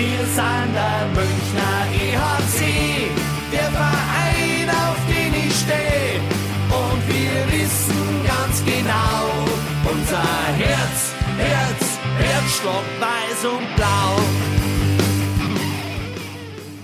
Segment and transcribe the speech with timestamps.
[0.00, 3.10] Wir sind der Münchner EHC,
[3.52, 6.20] der Verein, auf den ich stehe.
[6.70, 9.28] Und wir wissen ganz genau,
[9.92, 10.22] unser
[10.56, 14.16] Herz, Herz, Herzschlag weiß und blau.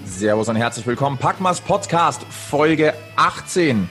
[0.05, 1.17] Servus und herzlich willkommen.
[1.17, 3.89] Packmas Podcast, Folge 18.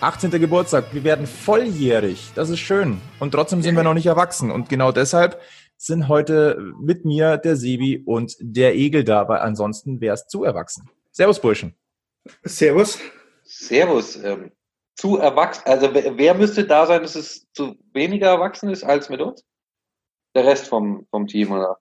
[0.00, 0.30] 18.
[0.32, 0.84] Geburtstag.
[0.92, 2.32] Wir werden volljährig.
[2.34, 3.00] Das ist schön.
[3.20, 4.50] Und trotzdem sind wir noch nicht erwachsen.
[4.50, 5.40] Und genau deshalb
[5.76, 10.44] sind heute mit mir der Sebi und der Egel da, weil ansonsten wäre es zu
[10.44, 10.88] erwachsen.
[11.12, 11.74] Servus, Burschen.
[12.42, 12.98] Servus.
[13.42, 14.16] Servus.
[14.16, 14.52] Ähm,
[14.96, 19.20] zu erwachsen, also wer, müsste da sein, dass es zu weniger erwachsen ist als mit
[19.20, 19.44] uns?
[20.34, 21.78] Der Rest vom, vom Team, oder?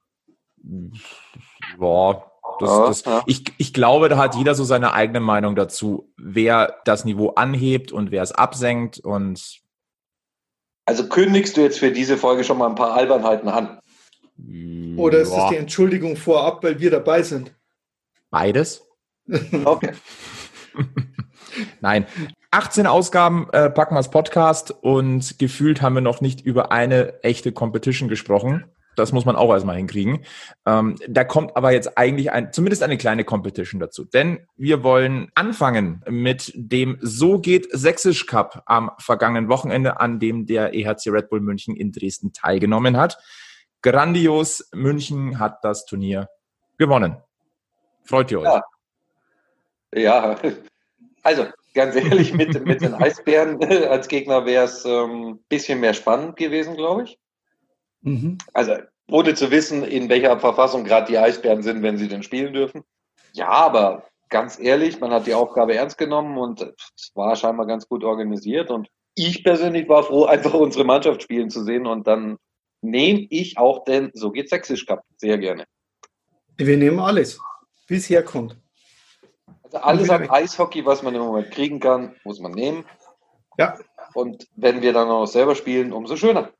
[1.77, 3.23] Boah, das, Ja, das, ja.
[3.27, 7.91] ich, ich glaube, da hat jeder so seine eigene Meinung dazu, wer das Niveau anhebt
[7.91, 9.61] und wer es absenkt und
[10.85, 13.79] Also kündigst du jetzt für diese Folge schon mal ein paar Albernheiten an?
[14.97, 17.53] Oder ist es die Entschuldigung vorab, weil wir dabei sind?
[18.33, 18.83] beides?
[19.63, 19.91] Okay.
[21.81, 22.05] Nein.
[22.51, 27.23] 18 Ausgaben äh, packen wir als Podcast und gefühlt haben wir noch nicht über eine
[27.23, 28.65] echte Competition gesprochen.
[28.95, 30.25] Das muss man auch erstmal hinkriegen.
[30.65, 34.03] Ähm, da kommt aber jetzt eigentlich ein, zumindest eine kleine Competition dazu.
[34.03, 40.45] Denn wir wollen anfangen mit dem So geht Sächsisch Cup am vergangenen Wochenende, an dem
[40.47, 43.17] der EHC Red Bull München in Dresden teilgenommen hat.
[43.83, 44.69] Grandios.
[44.73, 46.29] München hat das Turnier
[46.77, 47.17] gewonnen.
[48.03, 48.45] Freut ihr euch?
[48.45, 48.63] Ja.
[49.95, 50.35] Ja,
[51.23, 55.93] also ganz ehrlich, mit, mit den Eisbären als Gegner wäre es ein ähm, bisschen mehr
[55.93, 57.19] spannend gewesen, glaube ich.
[58.01, 58.37] Mhm.
[58.53, 58.75] Also
[59.09, 62.83] ohne zu wissen, in welcher Verfassung gerade die Eisbären sind, wenn sie denn spielen dürfen.
[63.33, 67.87] Ja, aber ganz ehrlich, man hat die Aufgabe ernst genommen und es war scheinbar ganz
[67.87, 68.71] gut organisiert.
[68.71, 71.85] Und ich persönlich war froh, einfach unsere Mannschaft spielen zu sehen.
[71.85, 72.37] Und dann
[72.83, 75.65] nehme ich auch den So geht Sächsisch Cup sehr gerne.
[76.57, 77.39] Wir nehmen alles,
[77.87, 78.57] wie es herkommt.
[79.63, 80.29] Also alles an.
[80.29, 82.85] Eishockey, was man im Moment kriegen kann, muss man nehmen.
[83.57, 83.77] Ja,
[84.13, 86.51] Und wenn wir dann auch selber spielen, umso schöner.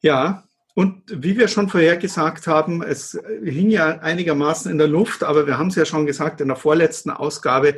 [0.00, 0.44] ja.
[0.76, 5.46] Und wie wir schon vorher gesagt haben, es hing ja einigermaßen in der Luft, aber
[5.46, 7.76] wir haben es ja schon gesagt in der vorletzten Ausgabe,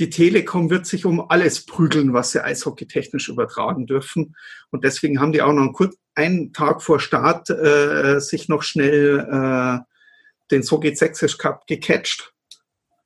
[0.00, 4.34] die Telekom wird sich um alles prügeln, was sie eishockeytechnisch übertragen dürfen.
[4.70, 9.20] Und deswegen haben die auch noch einen, einen Tag vor Start äh, sich noch schnell
[9.20, 9.78] äh,
[10.50, 12.32] den So geht Sächsisch Cup gecatcht.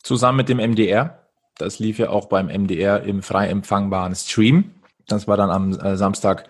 [0.03, 1.27] zusammen mit dem MDR.
[1.59, 4.75] Das lief ja auch beim MDR im frei empfangbaren Stream.
[5.06, 6.49] Das war dann am äh, Samstag.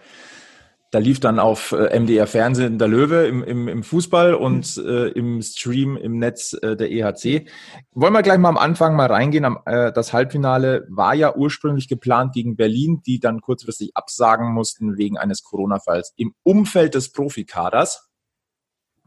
[0.97, 5.09] Da lief dann auf äh, MDR Fernsehen der Löwe im, im, im Fußball und äh,
[5.09, 7.51] im Stream im Netz äh, der EHC.
[7.93, 9.45] Wollen wir gleich mal am Anfang mal reingehen.
[9.45, 14.97] Am, äh, das Halbfinale war ja ursprünglich geplant gegen Berlin, die dann kurzfristig absagen mussten
[14.97, 18.09] wegen eines Corona-Falls im Umfeld des Profikaders.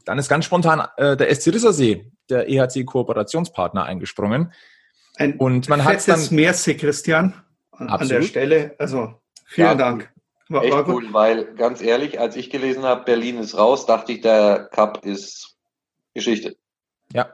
[0.04, 4.52] Dann ist ganz spontan äh, der SC Rissersee, der EHC-Kooperationspartner, eingesprungen.
[5.16, 7.34] Ein Und man fettes dann- Merci, Christian,
[7.72, 8.22] an, an der.
[8.22, 8.76] Stelle.
[8.78, 9.14] Also
[9.44, 10.12] vielen Ja, Dank.
[10.50, 10.94] War, Echt war gut.
[11.04, 15.06] cool, weil ganz ehrlich, als ich gelesen habe, Berlin ist raus, dachte ich, der Cup
[15.06, 15.56] ist
[16.12, 16.56] Geschichte.
[17.12, 17.28] Ja.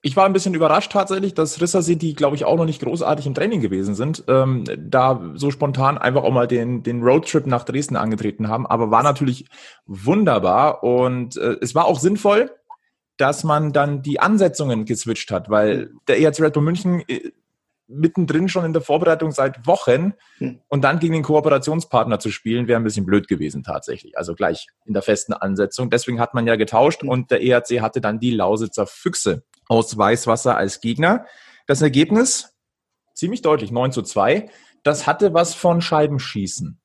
[0.00, 3.26] Ich war ein bisschen überrascht tatsächlich, dass Rissersee, die glaube ich auch noch nicht großartig
[3.26, 7.64] im Training gewesen sind, ähm, da so spontan einfach auch mal den, den Roadtrip nach
[7.64, 8.66] Dresden angetreten haben.
[8.66, 9.46] Aber war natürlich
[9.86, 12.50] wunderbar und äh, es war auch sinnvoll,
[13.18, 17.30] dass man dann die Ansetzungen geswitcht hat, weil der EHC Red Bull München äh,
[17.94, 20.60] mittendrin schon in der Vorbereitung seit Wochen Hm.
[20.68, 24.18] und dann gegen den Kooperationspartner zu spielen, wäre ein bisschen blöd gewesen tatsächlich.
[24.18, 25.90] Also gleich in der festen Ansetzung.
[25.90, 27.08] Deswegen hat man ja getauscht Hm.
[27.08, 31.24] und der EHC hatte dann die Lausitzer Füchse aus Weißwasser als Gegner.
[31.66, 32.54] Das Ergebnis
[33.14, 34.50] ziemlich deutlich, 9 zu 2.
[34.82, 36.78] Das hatte was von Scheibenschießen.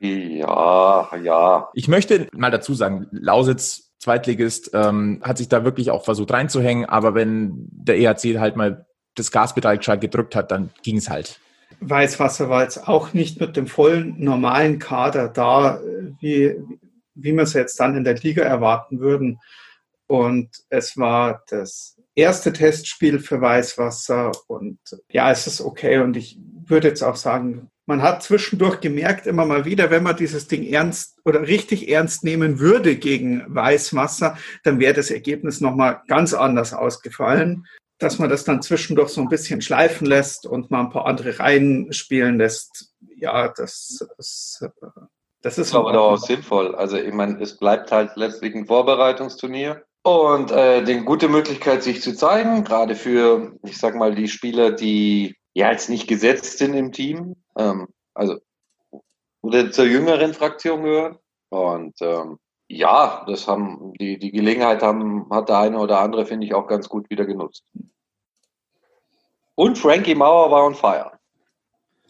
[0.00, 1.68] Ja, ja.
[1.72, 6.84] Ich möchte mal dazu sagen, Lausitz, Zweitligist, ähm, hat sich da wirklich auch versucht reinzuhängen,
[6.84, 11.40] aber wenn der EHC halt mal das Gaspedal gescheit gedrückt hat, dann ging es halt.
[11.80, 15.80] Weißwasser war jetzt auch nicht mit dem vollen normalen Kader da,
[16.20, 16.56] wie,
[17.14, 19.40] wie wir es jetzt dann in der Liga erwarten würden.
[20.06, 24.78] Und es war das erste Testspiel für Weißwasser und
[25.08, 25.98] ja, es ist okay.
[25.98, 30.16] Und ich würde jetzt auch sagen, man hat zwischendurch gemerkt, immer mal wieder, wenn man
[30.16, 36.02] dieses Ding ernst oder richtig ernst nehmen würde gegen Weißwasser, dann wäre das Ergebnis nochmal
[36.08, 37.66] ganz anders ausgefallen.
[37.98, 41.38] Dass man das dann zwischendurch so ein bisschen schleifen lässt und mal ein paar andere
[41.38, 44.66] Reihen spielen lässt, ja, das ist,
[45.42, 46.74] das ist aber auch sinnvoll.
[46.74, 52.02] Also ich meine, es bleibt halt letztlich ein Vorbereitungsturnier und äh, eine gute Möglichkeit, sich
[52.02, 56.74] zu zeigen, gerade für, ich sag mal, die Spieler, die ja jetzt nicht gesetzt sind
[56.74, 58.38] im Team, ähm, also
[59.42, 61.18] oder zur jüngeren Fraktion gehören.
[61.50, 62.38] Und ähm,
[62.68, 66.66] Ja, das haben die, die Gelegenheit haben, hat der eine oder andere, finde ich, auch
[66.66, 67.64] ganz gut wieder genutzt.
[69.54, 71.12] Und Frankie Mauer war on fire.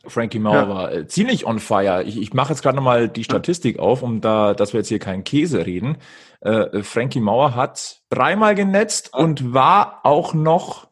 [0.06, 0.68] Frankie Mauer ja.
[0.68, 2.02] war äh, ziemlich on fire.
[2.04, 4.98] Ich, ich mache jetzt gerade nochmal die Statistik auf, um da, dass wir jetzt hier
[4.98, 5.98] keinen Käse reden.
[6.40, 9.20] Äh, Frankie Mauer hat dreimal genetzt ja.
[9.20, 10.88] und war auch noch,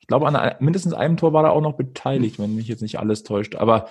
[0.00, 2.98] ich glaube, an mindestens einem Tor war er auch noch beteiligt, wenn mich jetzt nicht
[2.98, 3.56] alles täuscht.
[3.56, 3.88] Aber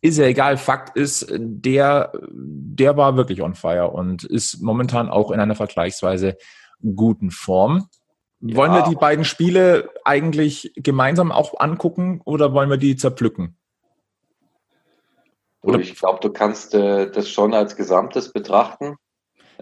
[0.00, 0.56] ist ja egal.
[0.56, 6.36] Fakt ist, der, der war wirklich on fire und ist momentan auch in einer vergleichsweise
[6.82, 7.88] guten Form.
[8.40, 13.56] Wollen wir die beiden Spiele eigentlich gemeinsam auch angucken oder wollen wir die zerpflücken?
[15.62, 15.78] Oder?
[15.78, 18.96] Ich glaube, du kannst äh, das schon als Gesamtes betrachten.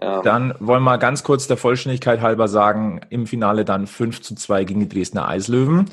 [0.01, 0.21] Ähm.
[0.23, 4.63] Dann wollen wir ganz kurz der Vollständigkeit halber sagen, im Finale dann 5 zu 2
[4.63, 5.89] gegen die Dresdner Eislöwen.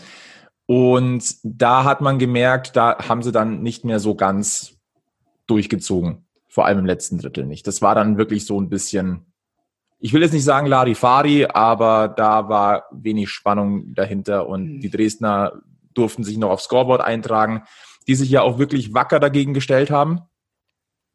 [0.67, 4.77] Und da hat man gemerkt, da haben sie dann nicht mehr so ganz
[5.47, 6.27] durchgezogen.
[6.49, 7.67] Vor allem im letzten Drittel nicht.
[7.67, 9.27] Das war dann wirklich so ein bisschen
[9.99, 14.81] ich will jetzt nicht sagen Larifari, aber da war wenig Spannung dahinter und mhm.
[14.81, 15.63] die Dresdner
[15.95, 17.63] durften sich noch aufs Scoreboard eintragen,
[18.07, 20.21] die sich ja auch wirklich wacker dagegen gestellt haben.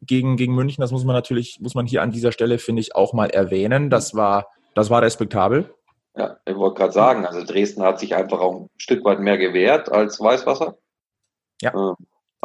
[0.04, 2.96] Gegen, gegen München, das muss man natürlich, muss man hier an dieser Stelle, finde ich,
[2.96, 3.92] auch mal erwähnen.
[3.92, 5.76] Das war, das war respektabel.
[6.16, 9.38] Ja, ich wollte gerade sagen, also Dresden hat sich einfach auch ein Stück weit mehr
[9.38, 10.78] gewehrt als Weißwasser.
[11.62, 11.92] Ja.
[11.92, 11.96] Äh,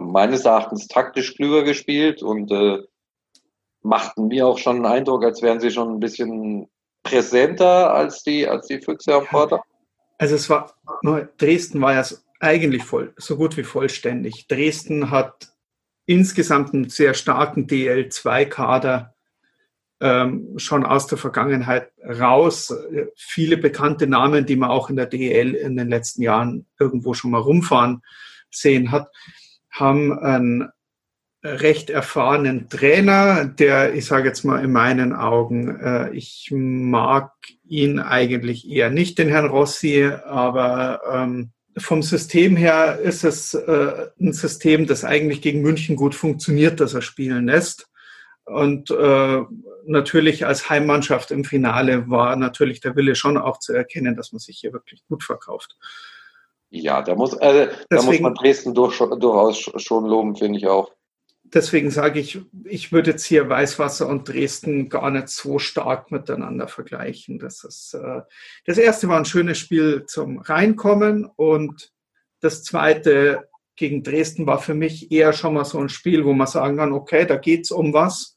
[0.00, 2.82] meines Erachtens taktisch klüger gespielt und äh,
[3.82, 6.68] machten mir auch schon einen Eindruck, als wären sie schon ein bisschen
[7.02, 9.60] präsenter als die, als die Füchse am Vortag.
[10.18, 10.74] Also es war,
[11.38, 12.04] Dresden war ja
[12.40, 14.46] eigentlich voll, so gut wie vollständig.
[14.48, 15.52] Dresden hat
[16.06, 19.15] insgesamt einen sehr starken DL2-Kader
[20.00, 22.74] ähm, schon aus der Vergangenheit raus.
[23.16, 27.30] Viele bekannte Namen, die man auch in der DL in den letzten Jahren irgendwo schon
[27.30, 28.02] mal rumfahren
[28.50, 29.08] sehen hat,
[29.70, 30.68] haben einen
[31.46, 37.32] recht erfahrenen Trainer, der, ich sage jetzt mal in meinen Augen, äh, ich mag
[37.64, 44.08] ihn eigentlich eher nicht, den Herrn Rossi, aber ähm, vom System her ist es äh,
[44.18, 47.88] ein System, das eigentlich gegen München gut funktioniert, dass er spielen lässt.
[48.46, 49.42] Und äh,
[49.84, 54.38] natürlich als Heimmannschaft im Finale war natürlich der Wille schon auch zu erkennen, dass man
[54.38, 55.76] sich hier wirklich gut verkauft.
[56.70, 60.90] Ja, da muss, äh, da muss man Dresden durch, durchaus schon loben, finde ich auch
[61.54, 66.68] deswegen sage ich, ich würde jetzt hier Weißwasser und Dresden gar nicht so stark miteinander
[66.68, 67.38] vergleichen.
[67.38, 68.22] Das, ist, äh,
[68.64, 71.92] das erste war ein schönes Spiel zum Reinkommen und
[72.40, 76.46] das zweite gegen Dresden war für mich eher schon mal so ein Spiel, wo man
[76.46, 78.35] sagen kann, okay, da geht es um was.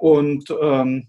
[0.00, 1.08] Und ähm,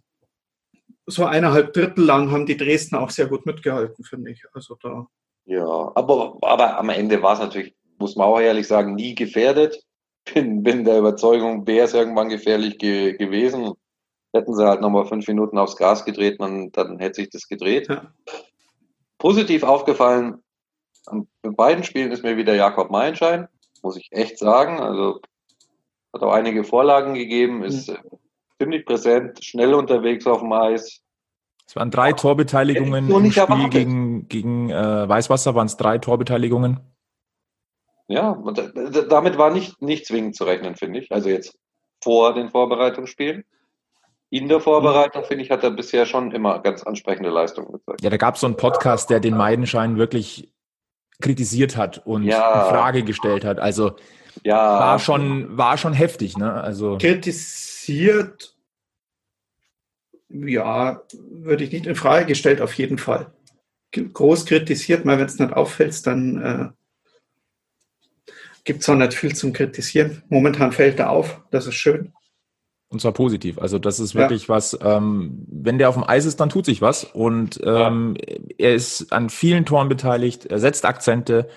[1.06, 4.44] so eineinhalb Drittel lang haben die Dresden auch sehr gut mitgehalten, finde ich.
[4.54, 5.08] Also da.
[5.46, 9.82] Ja, aber, aber am Ende war es natürlich, muss man auch ehrlich sagen, nie gefährdet
[10.34, 13.74] bin, bin der Überzeugung, wäre es irgendwann gefährlich ge gewesen.
[14.34, 17.88] Hätten sie halt nochmal fünf Minuten aufs Gas gedreht, dann, dann hätte sich das gedreht.
[17.90, 18.14] Ja.
[19.18, 20.44] Positiv aufgefallen,
[21.06, 23.48] an beiden Spielen ist mir wieder Jakob Meinschein,
[23.82, 24.80] muss ich echt sagen.
[24.80, 25.22] Also
[26.14, 27.98] hat auch einige Vorlagen gegeben, ist mhm.
[28.62, 31.02] Ziemlich präsent, schnell unterwegs auf dem Eis.
[31.68, 33.72] Es waren drei Torbeteiligungen im Spiel erwartet.
[33.72, 36.80] gegen, gegen äh, Weißwasser, waren es drei Torbeteiligungen.
[38.08, 38.62] Ja, und
[39.10, 41.12] damit war nicht, nicht zwingend zu rechnen, finde ich.
[41.12, 41.58] Also jetzt
[42.04, 43.46] vor den Vorbereitungsspielen.
[44.30, 48.02] In der Vorbereitung, finde ich, hat er bisher schon immer ganz ansprechende Leistungen gezeigt.
[48.02, 50.54] Ja, da gab es so einen Podcast, der den Meidenschein wirklich
[51.22, 52.64] kritisiert hat und ja.
[52.64, 53.60] in Frage gestellt hat.
[53.60, 53.94] Also
[54.44, 54.58] ja.
[54.58, 56.54] war schon, war schon heftig, ne?
[56.54, 56.98] Also
[57.82, 58.56] kritisiert,
[60.30, 63.34] ja, würde ich nicht in Frage gestellt, auf jeden Fall.
[63.92, 68.32] Groß kritisiert, mal wenn es nicht auffällt, dann äh,
[68.64, 70.24] gibt es auch nicht viel zum Kritisieren.
[70.30, 72.14] Momentan fällt er auf, das ist schön.
[72.88, 73.58] Und zwar positiv.
[73.58, 74.50] Also das ist wirklich ja.
[74.50, 77.04] was, ähm, wenn der auf dem Eis ist, dann tut sich was.
[77.04, 78.16] Und ähm,
[78.58, 81.50] er ist an vielen Toren beteiligt, er setzt Akzente.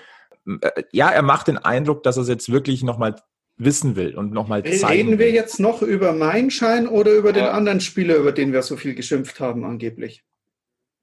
[0.47, 3.17] Äh, ja, er macht den Eindruck, dass er es jetzt wirklich nochmal
[3.57, 7.45] wissen will und nochmal zeigen Reden wir jetzt noch über meinen Schein oder über den
[7.45, 10.25] anderen Spieler, über den wir so viel geschimpft haben angeblich?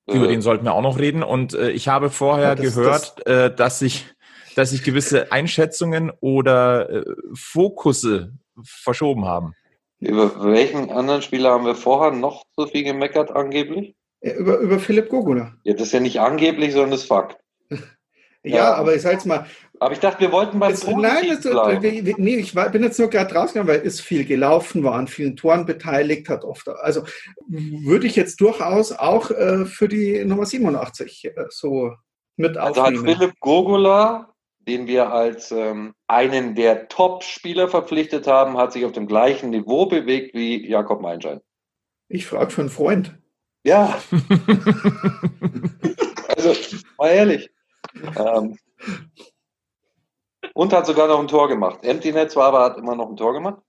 [0.08, 1.24] Über den sollten wir auch noch reden.
[1.24, 4.06] Und äh, ich habe vorher ja, das, gehört, das, äh, dass sich
[4.56, 9.54] dass sich gewisse Einschätzungen oder äh, Fokusse verschoben haben.
[10.00, 13.96] Über welchen anderen Spieler haben wir vorher noch so viel gemeckert, angeblich?
[14.20, 15.54] Über, über Philipp Gogula.
[15.64, 17.38] Ja, das ist ja nicht angeblich, sondern das ist Fakt.
[17.70, 17.80] ja,
[18.44, 19.46] ja, aber ich sag's mal.
[19.82, 22.14] Aber ich dachte, wir wollten beim es, Nein, das, bleiben.
[22.18, 25.36] nee, ich war, bin jetzt nur gerade rausgegangen, weil ist viel gelaufen, war an vielen
[25.36, 27.04] Toren beteiligt, hat oft, also
[27.48, 31.94] würde ich jetzt durchaus auch äh, für die Nummer 87 äh, so
[32.36, 33.00] mit also aufnehmen.
[33.00, 34.32] Also hat Philipp Gogula
[34.68, 39.88] den wir als ähm, einen der Top-Spieler verpflichtet haben, hat sich auf dem gleichen Niveau
[39.88, 41.42] bewegt wie Jakob Meinschein.
[42.10, 43.16] Ich frage für einen Freund.
[43.64, 44.00] Ja.
[46.36, 46.54] also,
[46.98, 47.50] mal ehrlich.
[48.18, 48.58] Ähm,
[50.54, 51.84] und hat sogar noch ein Tor gemacht.
[51.84, 53.62] Empty Net zwar, aber hat immer noch ein Tor gemacht.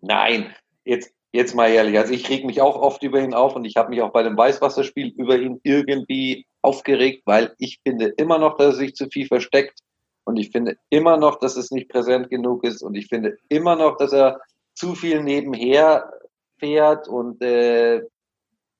[0.00, 1.98] Nein, jetzt, jetzt mal ehrlich.
[1.98, 4.22] Also ich reg mich auch oft über ihn auf und ich habe mich auch bei
[4.22, 9.08] dem Weißwasserspiel über ihn irgendwie aufgeregt, weil ich finde immer noch, dass er sich zu
[9.08, 9.80] viel versteckt
[10.24, 13.76] und ich finde immer noch, dass es nicht präsent genug ist und ich finde immer
[13.76, 14.40] noch, dass er
[14.74, 16.10] zu viel nebenher
[16.58, 18.02] fährt und äh,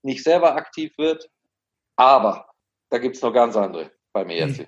[0.03, 1.31] nicht selber aktiv wird.
[1.97, 2.49] Aber
[2.91, 4.59] da gibt es noch ganz andere beim ERC.
[4.59, 4.67] Hm.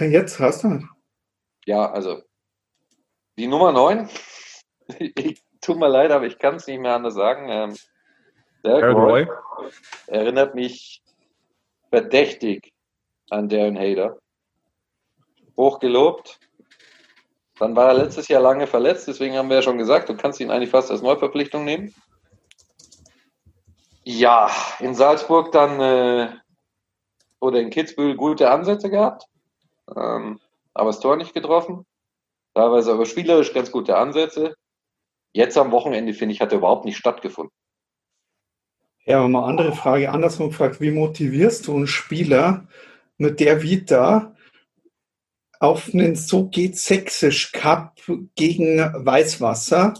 [0.00, 0.80] Jetzt hast du.
[1.66, 2.22] Ja, also
[3.36, 4.08] die Nummer 9,
[4.98, 7.48] ich, tut mir leid, aber ich kann es nicht mehr anders sagen.
[7.48, 7.76] Ähm,
[8.64, 9.70] Derek Roy, Roy
[10.06, 11.02] erinnert mich
[11.90, 12.72] verdächtig
[13.30, 14.18] an Darren Hader.
[15.56, 16.38] Hochgelobt.
[17.58, 20.38] Dann war er letztes Jahr lange verletzt, deswegen haben wir ja schon gesagt, du kannst
[20.38, 21.92] ihn eigentlich fast als Neuverpflichtung nehmen.
[24.04, 26.30] Ja, in Salzburg dann äh,
[27.40, 29.26] oder in Kitzbühel gute Ansätze gehabt,
[29.96, 30.40] ähm,
[30.74, 31.84] aber das Tor nicht getroffen.
[32.54, 34.54] Teilweise aber spielerisch ganz gute Ansätze.
[35.32, 37.52] Jetzt am Wochenende, finde ich, hat er überhaupt nicht stattgefunden.
[39.04, 42.66] Ja, aber mal andere Frage, andersrum gefragt, wie motivierst du einen Spieler
[43.16, 44.34] mit der Vita
[45.60, 47.96] auf einen So geht Sächsisch Cup
[48.34, 49.94] gegen Weißwasser?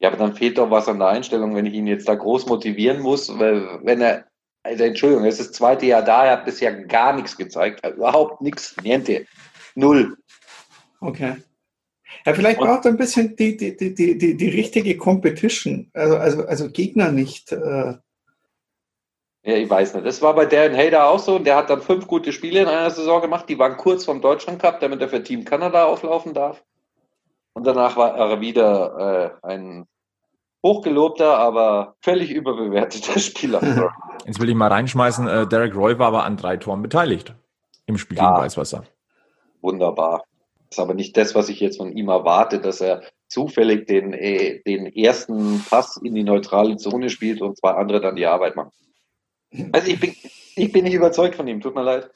[0.00, 2.46] Ja, aber dann fehlt doch was an der Einstellung, wenn ich ihn jetzt da groß
[2.46, 4.27] motivieren muss, weil wenn er,
[4.68, 7.96] also Entschuldigung, es ist das zweite Jahr da, er hat bisher gar nichts gezeigt, also
[7.96, 9.26] überhaupt nichts, niente,
[9.74, 10.16] null.
[11.00, 11.36] Okay.
[12.26, 16.46] Ja, vielleicht braucht er ein bisschen die, die, die, die, die, richtige Competition, also, also,
[16.46, 17.52] also Gegner nicht.
[17.52, 17.94] Äh
[19.44, 20.04] ja, ich weiß nicht.
[20.04, 21.38] Das war bei Darren Hader auch so.
[21.38, 23.48] Der hat dann fünf gute Spiele in einer Saison gemacht.
[23.48, 26.62] Die waren kurz vom Deutschland Cup, damit er für Team Kanada auflaufen darf.
[27.54, 29.86] Und danach war er wieder äh, ein
[30.64, 33.92] hochgelobter, aber völlig überbewerteter Spieler.
[34.26, 37.34] Jetzt will ich mal reinschmeißen, äh, Derek Roy war aber an drei Toren beteiligt
[37.86, 38.84] im Spiel ja, gegen Weißwasser.
[39.60, 40.24] Wunderbar.
[40.68, 44.12] Das ist aber nicht das, was ich jetzt von ihm erwarte, dass er zufällig den,
[44.12, 48.56] äh, den ersten Pass in die neutrale Zone spielt und zwei andere dann die Arbeit
[48.56, 48.72] machen.
[49.72, 50.14] Also ich bin,
[50.56, 52.10] ich bin nicht überzeugt von ihm, tut mir leid.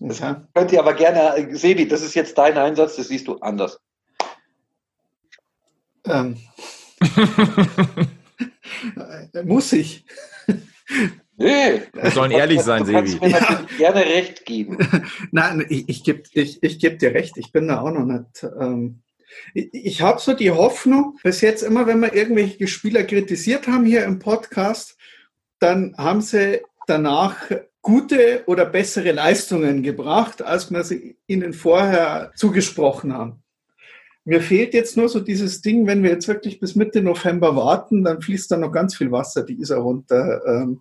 [0.00, 0.46] Das ja.
[0.52, 3.80] könnt ihr aber gerne, Sebi, das ist jetzt dein Einsatz, das siehst du anders.
[6.06, 6.36] Ähm.
[9.44, 10.04] Muss ich.
[11.36, 11.82] Nee.
[11.92, 13.12] Wir sollen ehrlich sein, Sebi.
[13.12, 13.66] Du kannst mir ja.
[13.78, 14.78] gerne recht geben.
[15.32, 17.36] Nein, ich, ich gebe ich, ich geb dir recht.
[17.36, 18.46] Ich bin da auch noch nicht.
[18.60, 19.02] Ähm,
[19.52, 23.84] ich ich habe so die Hoffnung, bis jetzt immer, wenn wir irgendwelche Spieler kritisiert haben
[23.84, 24.96] hier im Podcast,
[25.58, 27.50] dann haben sie danach
[27.82, 33.43] gute oder bessere Leistungen gebracht, als wir sie ihnen vorher zugesprochen haben.
[34.24, 38.04] Mir fehlt jetzt nur so dieses Ding, wenn wir jetzt wirklich bis Mitte November warten,
[38.04, 40.42] dann fließt da noch ganz viel Wasser die Isar runter.
[40.46, 40.80] Ähm,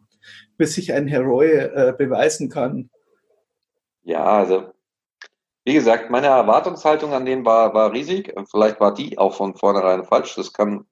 [0.58, 2.90] bis sich ein Heroy äh, beweisen kann.
[4.04, 4.72] Ja, also
[5.66, 8.34] wie gesagt, meine Erwartungshaltung an den war, war riesig.
[8.52, 10.36] Vielleicht war die auch von vornherein falsch.
[10.36, 10.86] Das kann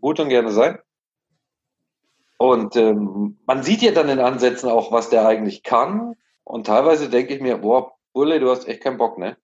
[0.00, 0.78] gut und gerne sein.
[2.36, 6.14] Und ähm, man sieht ja dann in Ansätzen auch, was der eigentlich kann.
[6.42, 9.36] Und teilweise denke ich mir, boah, Bulle, du hast echt keinen Bock, ne?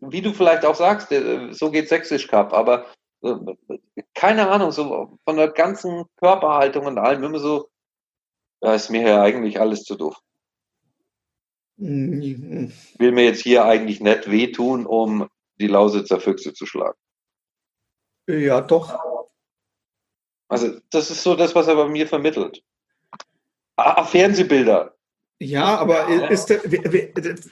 [0.00, 1.08] Wie du vielleicht auch sagst,
[1.52, 2.86] so geht Sächsisch Cup, aber
[3.22, 3.34] äh,
[4.14, 7.68] keine Ahnung, so von der ganzen Körperhaltung und allem immer so,
[8.60, 10.16] da ist mir ja eigentlich alles zu doof.
[11.76, 12.72] Mhm.
[12.98, 16.98] Will mir jetzt hier eigentlich nicht wehtun, um die Lausitzer Füchse zu schlagen.
[18.26, 18.98] Ja, doch.
[20.48, 22.62] Also, das ist so das, was er bei mir vermittelt.
[23.76, 24.94] Ah, Fernsehbilder.
[25.38, 26.60] Ja, aber ist der,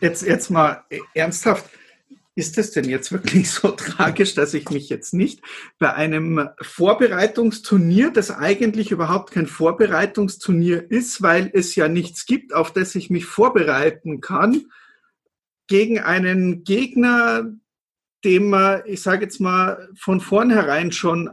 [0.01, 1.71] jetzt, jetzt mal ernsthaft
[2.37, 5.41] ist es denn jetzt wirklich so tragisch, dass ich mich jetzt nicht
[5.79, 12.73] bei einem Vorbereitungsturnier, das eigentlich überhaupt kein Vorbereitungsturnier ist, weil es ja nichts gibt, auf
[12.73, 14.67] das ich mich vorbereiten kann,
[15.67, 17.53] gegen einen Gegner,
[18.25, 21.31] dem man, ich sage jetzt mal, von vornherein schon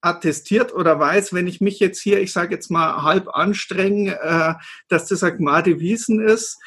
[0.00, 4.54] attestiert oder weiß, wenn ich mich jetzt hier, ich sage jetzt mal, halb anstrenge, äh,
[4.88, 6.58] dass das Agmade Wiesen ist,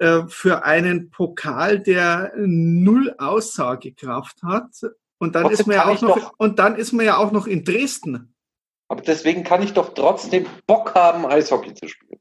[0.00, 4.70] äh, für einen Pokal, der null Aussagekraft hat.
[5.18, 7.46] Und dann ist man ja auch noch, doch, und dann ist man ja auch noch
[7.46, 8.34] in Dresden.
[8.88, 12.18] Aber deswegen kann ich doch trotzdem Bock haben, Eishockey zu spielen.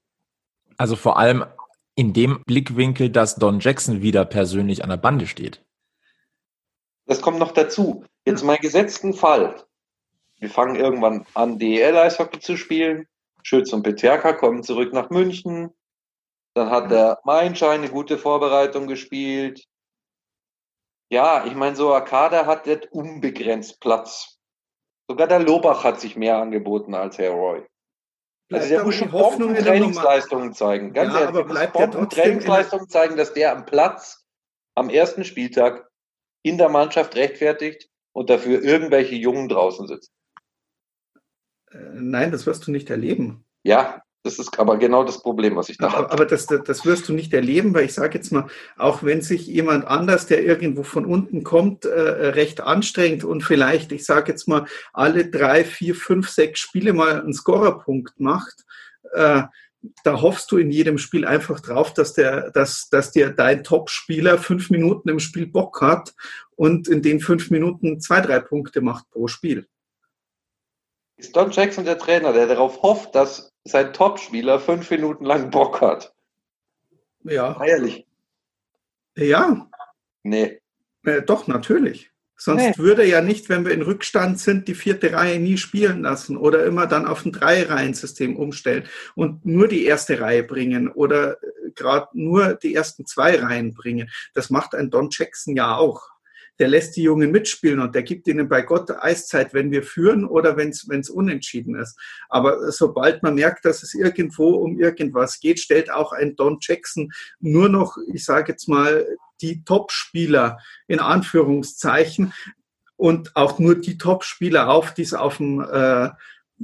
[0.76, 1.46] Also vor allem
[1.96, 5.64] in dem Blickwinkel, dass Don Jackson wieder persönlich an der Bande steht.
[7.06, 8.04] Das kommt noch dazu.
[8.26, 9.64] Jetzt mal gesetzten Fall.
[10.38, 13.08] Wir fangen irgendwann an, DEL-Eishockey zu spielen.
[13.42, 15.72] Schütz und Peterka kommen zurück nach München.
[16.60, 19.66] Dann hat der Mainschein eine gute Vorbereitung gespielt.
[21.10, 24.42] Ja, ich meine, so ein Kader hat nicht unbegrenzt Platz.
[25.08, 27.60] Sogar der Lobach hat sich mehr angeboten als Herr Roy.
[28.52, 30.92] Also Bleibt der muss schon Hoffnung in der Trainingsleistungen zeigen.
[30.92, 34.28] Ganz Ja, ehrlich, aber der bleibt trotzdem Trainingsleistungen zeigen, dass der am Platz
[34.76, 35.90] am ersten Spieltag
[36.44, 40.12] in der Mannschaft rechtfertigt und dafür irgendwelche Jungen draußen sitzen.
[41.72, 43.46] Äh, Nein, das wirst du nicht erleben.
[43.64, 46.12] Ja, das ist aber genau das Problem, was ich da Aber, habe.
[46.12, 48.48] aber das, das das wirst du nicht erleben, weil ich sage jetzt mal,
[48.78, 53.92] auch wenn sich jemand anders, der irgendwo von unten kommt, äh, recht anstrengt und vielleicht,
[53.92, 58.66] ich sage jetzt mal, alle drei, vier, fünf, sechs Spiele mal einen Scorerpunkt macht,
[59.14, 59.44] äh,
[60.04, 64.38] da hoffst du in jedem Spiel einfach drauf, dass der, dass, dass dir dein Top-Spieler
[64.38, 66.14] fünf Minuten im Spiel Bock hat
[66.58, 69.68] und in den fünf Minuten zwei, drei Punkte macht pro Spiel.
[71.16, 75.82] Ist Don Jackson der Trainer, der darauf hofft, dass sein Topspieler fünf Minuten lang Bock
[75.82, 76.14] hat?
[77.24, 78.06] Ja, Ehrlich?
[79.16, 79.68] ja,
[80.24, 80.60] Nee.
[81.06, 82.12] Äh, doch, natürlich.
[82.36, 82.74] Sonst Nee.
[82.78, 86.66] würde ja nicht, wenn wir in Rückstand sind, die vierte Reihe nie spielen lassen oder
[86.66, 91.38] immer dann auf ein Drei-Reihen-System umstellen und nur die erste Reihe bringen oder
[91.76, 94.10] gerade nur die ersten zwei Reihen bringen.
[94.34, 96.02] Das macht ein Don Jackson ja auch.
[96.60, 100.26] Der lässt die Jungen mitspielen und der gibt ihnen bei Gott Eiszeit, wenn wir führen
[100.26, 101.98] oder wenn es unentschieden ist.
[102.28, 107.12] Aber sobald man merkt, dass es irgendwo um irgendwas geht, stellt auch ein Don Jackson
[107.40, 109.08] nur noch, ich sage jetzt mal,
[109.42, 112.34] die Top-Spieler in Anführungszeichen
[112.98, 116.10] und auch nur die Top-Spieler auf, die es auf dem äh,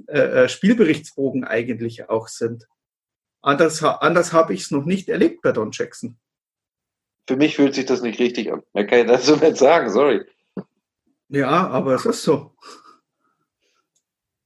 [0.08, 2.68] äh, Spielberichtsbogen eigentlich auch sind.
[3.42, 6.18] Anders, anders habe ich es noch nicht erlebt bei Don Jackson.
[7.28, 8.64] Für mich fühlt sich das nicht richtig an.
[8.74, 10.26] Mehr kann ich dazu nicht sagen, sorry.
[11.30, 12.52] Ja, aber es ist so.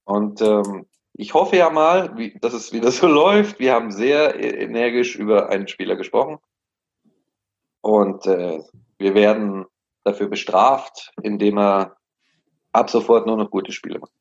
[0.06, 3.60] Und ähm, ich hoffe ja mal, wie, dass es wieder so läuft.
[3.60, 6.38] Wir haben sehr äh, energisch über einen Spieler gesprochen.
[7.82, 8.62] Und äh,
[8.98, 9.66] wir werden
[10.04, 11.98] dafür bestraft, indem er
[12.72, 14.12] ab sofort nur noch gute Spiele macht.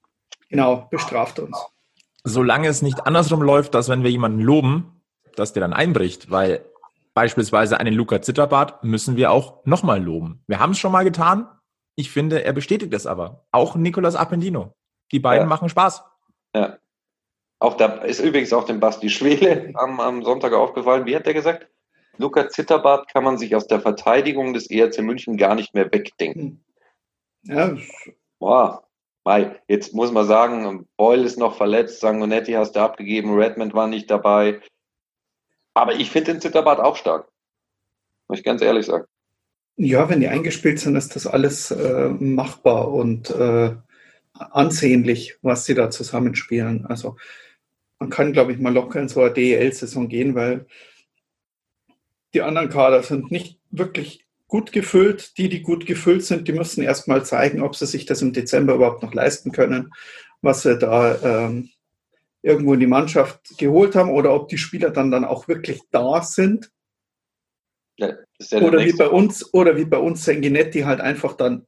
[0.49, 1.59] Genau, bestraft uns.
[2.25, 5.03] Solange es nicht andersrum läuft, dass wenn wir jemanden loben,
[5.37, 6.65] dass der dann einbricht, weil
[7.19, 10.45] beispielsweise einen Luca Zitterbart müssen wir auch nochmal loben.
[10.47, 11.49] Wir haben es schon mal getan.
[11.97, 13.45] Ich finde, er bestätigt es aber.
[13.51, 14.73] Auch Nicolas Appendino.
[15.11, 15.49] Die beiden Ja.
[15.49, 16.05] machen Spaß.
[16.55, 16.79] Ja.
[17.59, 21.07] Auch da ist übrigens auch dem Basti Schwele am, am Sonntag aufgefallen.
[21.07, 21.67] Wie hat der gesagt?
[22.19, 26.65] Luca Zitterbart kann man sich aus der Verteidigung des ERC München gar nicht mehr wegdenken.
[27.43, 27.75] Ja,
[28.39, 28.85] Boah,
[29.25, 33.89] Mai, jetzt muss man sagen, Boyle ist noch verletzt, Sangonetti hast du abgegeben, Redmond war
[33.89, 34.61] nicht dabei.
[35.79, 37.29] Aber ich finde den Zitterbart auch stark.
[38.27, 39.07] Muss ich ganz ehrlich sagen.
[39.77, 43.77] ja, wenn die eingespielt sind, ist das alles äh, machbar und äh,
[44.33, 46.85] ansehnlich, was sie da zusammenspielen.
[46.87, 47.17] Also
[48.01, 50.67] man kann, glaube ich, mal locker in so eine DEL-Saison gehen, weil
[52.35, 55.39] die anderen Kader sind nicht wirklich gut gefüllt.
[55.39, 58.33] Die, die gut gefüllt sind, die müssen erst mal zeigen, ob sie sich das im
[58.33, 59.93] Dezember überhaupt noch leisten können,
[60.43, 61.71] was sie da ähm,
[62.49, 66.23] irgendwo in die Mannschaft geholt haben oder ob die Spieler dann, dann auch wirklich da
[66.23, 66.71] sind.
[67.99, 68.17] Ja, ja
[68.51, 71.67] der Oder wie bei uns, oder wie bei uns Sanguinetti halt einfach dann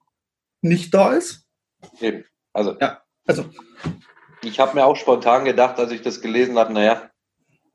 [0.63, 1.47] nicht da ist.
[2.01, 2.25] Eben.
[2.53, 3.45] Also, Ja, also
[4.43, 7.11] ich habe mir auch spontan gedacht, als ich das gelesen habe, naja,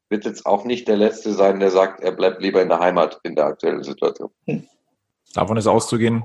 [0.09, 3.19] wird jetzt auch nicht der Letzte sein, der sagt, er bleibt lieber in der Heimat
[3.23, 4.31] in der aktuellen Situation.
[5.33, 6.23] Davon ist auszugehen.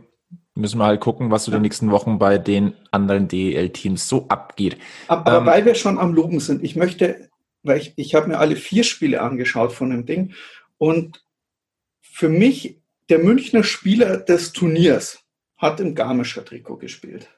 [0.61, 4.79] Müssen wir halt gucken, was so die nächsten Wochen bei den anderen DEL-Teams so abgeht.
[5.09, 7.31] Aber Ähm, weil wir schon am Loben sind, ich möchte,
[7.63, 10.35] weil ich, ich habe mir alle vier Spiele angeschaut von dem Ding
[10.79, 11.25] und
[12.01, 15.25] für mich der Münchner Spieler des Turniers
[15.57, 17.29] hat im Garmischer Trikot gespielt.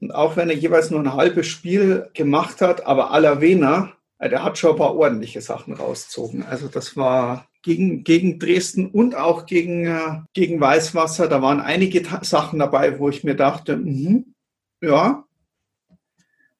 [0.00, 3.92] Und auch wenn er jeweils nur ein halbes Spiel gemacht hat, aber Alavena,
[4.28, 6.44] der hat schon ein paar ordentliche Sachen rausgezogen.
[6.44, 11.28] Also das war gegen, gegen Dresden und auch gegen, äh, gegen Weißwasser.
[11.28, 14.34] Da waren einige Ta Sachen dabei, wo ich mir dachte, mhm,
[14.80, 15.24] ja,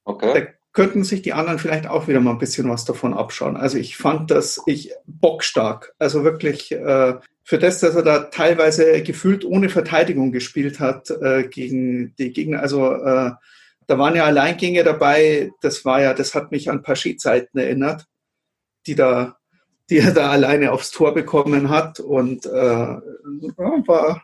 [0.05, 0.33] Okay?
[0.35, 3.57] da könnten sich die anderen vielleicht auch wieder mal ein bisschen was davon abschauen.
[3.57, 5.94] Also ich fand das ich bockstark.
[5.98, 11.44] Also wirklich äh, für das, dass er da teilweise gefühlt ohne Verteidigung gespielt hat äh,
[11.44, 12.61] gegen die Gegner.
[12.61, 13.31] Also äh,
[13.87, 15.53] da waren ja Alleingänge dabei.
[15.61, 18.07] Das war ja, das hat mich an Paschet-Zeiten erinnert,
[18.87, 19.37] die da,
[19.90, 24.23] die er da alleine aufs Tor bekommen hat und äh, war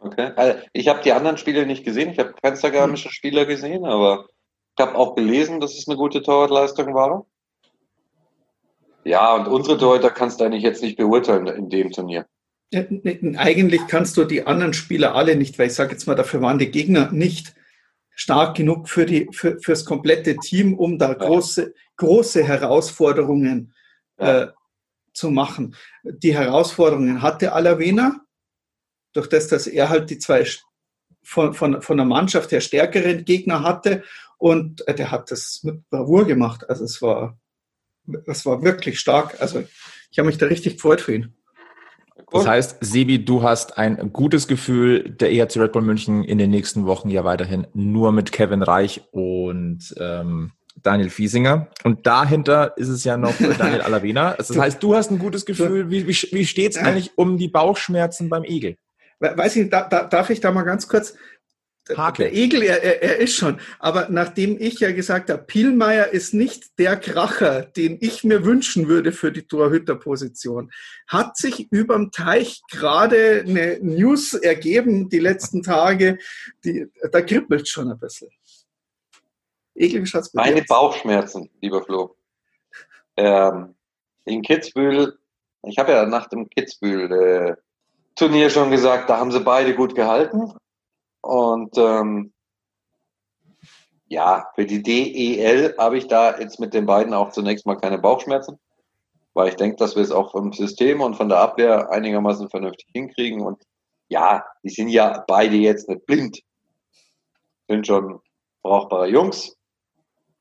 [0.00, 0.30] Okay.
[0.36, 2.10] Also ich habe die anderen Spiele nicht gesehen.
[2.10, 4.26] Ich habe fenstergamische Spieler gesehen, aber
[4.76, 7.26] ich habe auch gelesen, dass es eine gute Torwartleistung war.
[9.04, 12.26] Ja, und unsere Torhüter kannst du eigentlich jetzt nicht beurteilen in dem Turnier.
[13.36, 16.58] Eigentlich kannst du die anderen Spieler alle nicht, weil ich sage jetzt mal, dafür waren
[16.58, 17.54] die Gegner nicht
[18.18, 23.72] stark genug für die, für, fürs komplette Team, um da große, große Herausforderungen
[24.16, 24.48] äh,
[25.12, 25.76] zu machen.
[26.02, 28.20] Die Herausforderungen hatte Alavena,
[29.12, 30.44] durch das, dass er halt die zwei
[31.22, 34.02] von, von, von der Mannschaft her stärkeren Gegner hatte.
[34.36, 36.68] Und äh, der hat das mit Bravour gemacht.
[36.68, 37.38] Also es war,
[38.26, 39.40] es war wirklich stark.
[39.40, 39.64] Also
[40.10, 41.37] ich habe mich da richtig gefreut für ihn.
[42.30, 46.50] Das heißt, Sebi, du hast ein gutes Gefühl, der EHC Red Bull München in den
[46.50, 51.68] nächsten Wochen ja weiterhin nur mit Kevin Reich und ähm, Daniel Fiesinger.
[51.84, 54.34] Und dahinter ist es ja noch Daniel Alavena.
[54.34, 55.90] Das heißt, du hast ein gutes Gefühl.
[55.90, 58.76] Wie, wie, wie steht es eigentlich um die Bauchschmerzen beim Egel?
[59.20, 61.14] Weiß ich, da, da, darf ich da mal ganz kurz
[61.96, 62.26] Hakel.
[62.26, 63.60] Der Egel, er, er, er ist schon.
[63.78, 68.88] Aber nachdem ich ja gesagt habe, Pielmeier ist nicht der Kracher, den ich mir wünschen
[68.88, 70.70] würde für die Torhüterposition,
[71.06, 76.18] hat sich überm Teich gerade eine News ergeben die letzten Tage.
[76.64, 78.28] Die, da kribbelt schon ein bisschen.
[79.74, 82.16] Egel, wie schaut's bei Meine Bauchschmerzen, lieber Flo.
[83.16, 83.74] Ähm,
[84.24, 85.18] in Kitzbühel,
[85.62, 87.56] ich habe ja nach dem Kitzbühel äh,
[88.14, 90.52] Turnier schon gesagt, da haben sie beide gut gehalten.
[91.20, 92.32] Und ähm,
[94.06, 97.98] ja, für die DEL habe ich da jetzt mit den beiden auch zunächst mal keine
[97.98, 98.58] Bauchschmerzen,
[99.34, 102.88] weil ich denke, dass wir es auch vom System und von der Abwehr einigermaßen vernünftig
[102.94, 103.42] hinkriegen.
[103.42, 103.62] Und
[104.08, 106.40] ja, die sind ja beide jetzt nicht blind,
[107.68, 108.20] sind schon
[108.62, 109.54] brauchbare Jungs.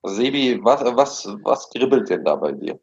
[0.03, 2.79] Sebi, was, was, was kribbelt denn da bei dir?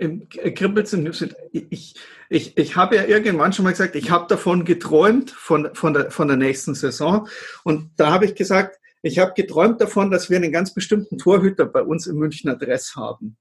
[0.00, 1.36] Im Kribbels im Newsfeed.
[1.52, 1.94] Ich,
[2.30, 6.10] ich, ich habe ja irgendwann schon mal gesagt, ich habe davon geträumt, von, von, der,
[6.10, 7.28] von der nächsten Saison.
[7.64, 11.66] Und da habe ich gesagt, ich habe geträumt davon, dass wir einen ganz bestimmten Torhüter
[11.66, 13.36] bei uns im Münchner Dress haben.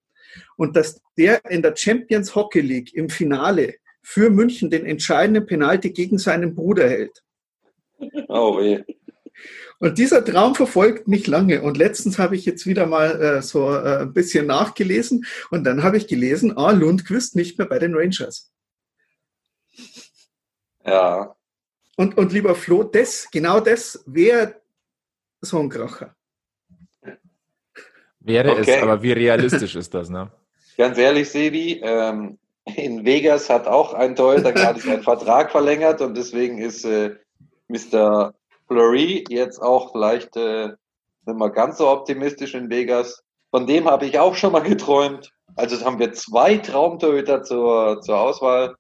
[0.58, 5.92] Und dass der in der Champions Hockey League im Finale für München den entscheidenden Penalty
[5.92, 7.24] gegen seinen Bruder hält.
[8.28, 8.84] Oh weh.
[9.80, 11.62] Und dieser Traum verfolgt mich lange.
[11.62, 15.84] Und letztens habe ich jetzt wieder mal äh, so äh, ein bisschen nachgelesen und dann
[15.84, 18.52] habe ich gelesen, ah, Lundqvist nicht mehr bei den Rangers.
[20.86, 21.36] Ja.
[21.96, 24.56] Und, und lieber Flo, das, genau das wäre
[25.42, 26.16] so ein Kracher.
[28.20, 28.76] Wäre okay.
[28.76, 30.30] es, aber wie realistisch ist das, ne?
[30.78, 32.38] Ganz ehrlich, Sebi, ähm,
[32.76, 37.16] in Vegas hat auch ein Torhüter gerade seinen Vertrag verlängert und deswegen ist äh,
[37.68, 38.34] Mr.
[38.70, 40.70] Fleury jetzt auch vielleicht äh,
[41.26, 43.24] nicht mal ganz so optimistisch in Vegas.
[43.52, 45.32] Von dem habe ich auch schon mal geträumt.
[45.56, 48.76] Also haben wir zwei Traumtorhüter zur, zur Auswahl.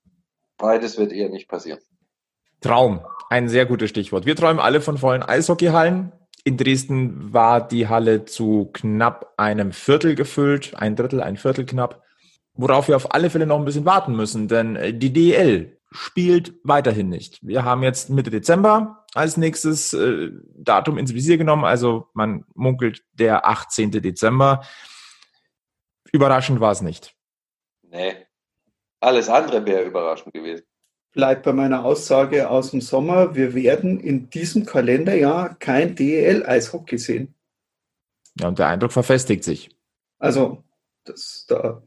[0.58, 1.80] Beides wird eher nicht passieren.
[2.62, 4.25] Traum, ein sehr gutes Stichwort.
[4.25, 6.12] Wir träumen alle von vollen Eishockeyhallen.
[6.43, 12.04] In Dresden war die Halle zu knapp einem Viertel gefüllt, ein Drittel, ein Viertel knapp,
[12.54, 17.10] worauf wir auf alle Fälle noch ein bisschen warten müssen, denn die DEL spielt weiterhin
[17.10, 17.39] nicht.
[17.41, 23.03] Wir haben jetzt Mitte Dezember als nächstes äh, Datum ins Visier genommen, also man munkelt
[23.13, 23.91] der 18.
[23.91, 24.63] Dezember.
[26.11, 27.15] Überraschend war es nicht.
[27.83, 28.27] Nee,
[28.99, 30.65] alles andere wäre überraschend gewesen.
[31.11, 37.33] Bleibt bei meiner Aussage aus dem Sommer, wir werden in diesem Kalenderjahr kein DEL-Eishockey sehen.
[38.39, 39.69] Ja, und der Eindruck verfestigt sich.
[40.19, 40.63] Also,
[41.05, 41.81] das, da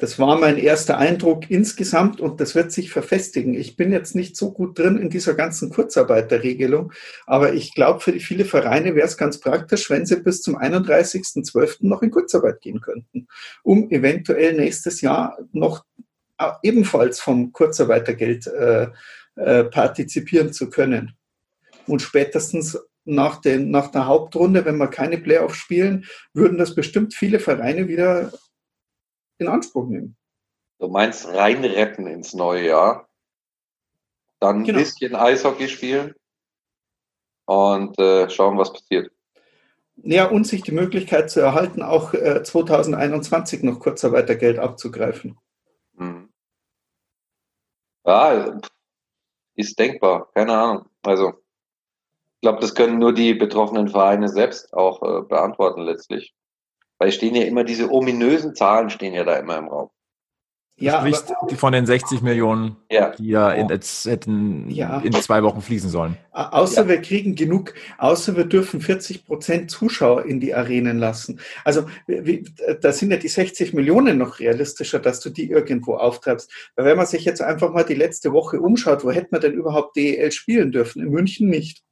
[0.00, 3.52] das war mein erster Eindruck insgesamt und das wird sich verfestigen.
[3.52, 6.92] Ich bin jetzt nicht so gut drin in dieser ganzen Kurzarbeiterregelung,
[7.26, 10.56] aber ich glaube, für die viele Vereine wäre es ganz praktisch, wenn sie bis zum
[10.56, 11.86] 31.12.
[11.86, 13.28] noch in Kurzarbeit gehen könnten,
[13.62, 15.84] um eventuell nächstes Jahr noch
[16.38, 18.88] äh, ebenfalls vom Kurzarbeitergeld äh,
[19.36, 21.12] äh, partizipieren zu können.
[21.86, 27.14] Und spätestens nach, den, nach der Hauptrunde, wenn wir keine Playoffs spielen, würden das bestimmt
[27.14, 28.32] viele Vereine wieder
[29.40, 30.16] in Anspruch nehmen.
[30.78, 33.08] Du meinst reinretten ins neue Jahr,
[34.40, 34.78] dann genau.
[34.78, 36.14] ein bisschen Eishockey spielen
[37.46, 39.12] und äh, schauen, was passiert.
[39.96, 45.38] Ja, und sich die Möglichkeit zu erhalten, auch äh, 2021 noch Kurzarbeitergeld abzugreifen.
[45.96, 46.32] Hm.
[48.06, 48.58] Ja,
[49.56, 50.88] ist denkbar, keine Ahnung.
[51.02, 51.34] Also,
[52.36, 56.34] ich glaube, das können nur die betroffenen Vereine selbst auch äh, beantworten letztlich.
[57.00, 59.90] Weil stehen ja immer diese ominösen Zahlen stehen ja da immer im Raum.
[60.80, 63.10] Ja, sprichst aber, von den 60 Millionen, ja.
[63.10, 65.00] die ja in, jetzt hätten ja.
[65.00, 66.16] in zwei Wochen fließen sollen.
[66.32, 66.88] Außer ja.
[66.88, 71.40] wir kriegen genug, außer wir dürfen 40 Prozent Zuschauer in die Arenen lassen.
[71.64, 72.44] Also wie,
[72.80, 76.50] da sind ja die 60 Millionen noch realistischer, dass du die irgendwo auftreibst.
[76.76, 79.52] Weil wenn man sich jetzt einfach mal die letzte Woche umschaut, wo hätte man denn
[79.52, 81.02] überhaupt DEL spielen dürfen?
[81.02, 81.82] In München nicht.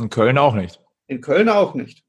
[0.00, 0.80] In Köln auch nicht.
[1.08, 2.04] In Köln auch nicht.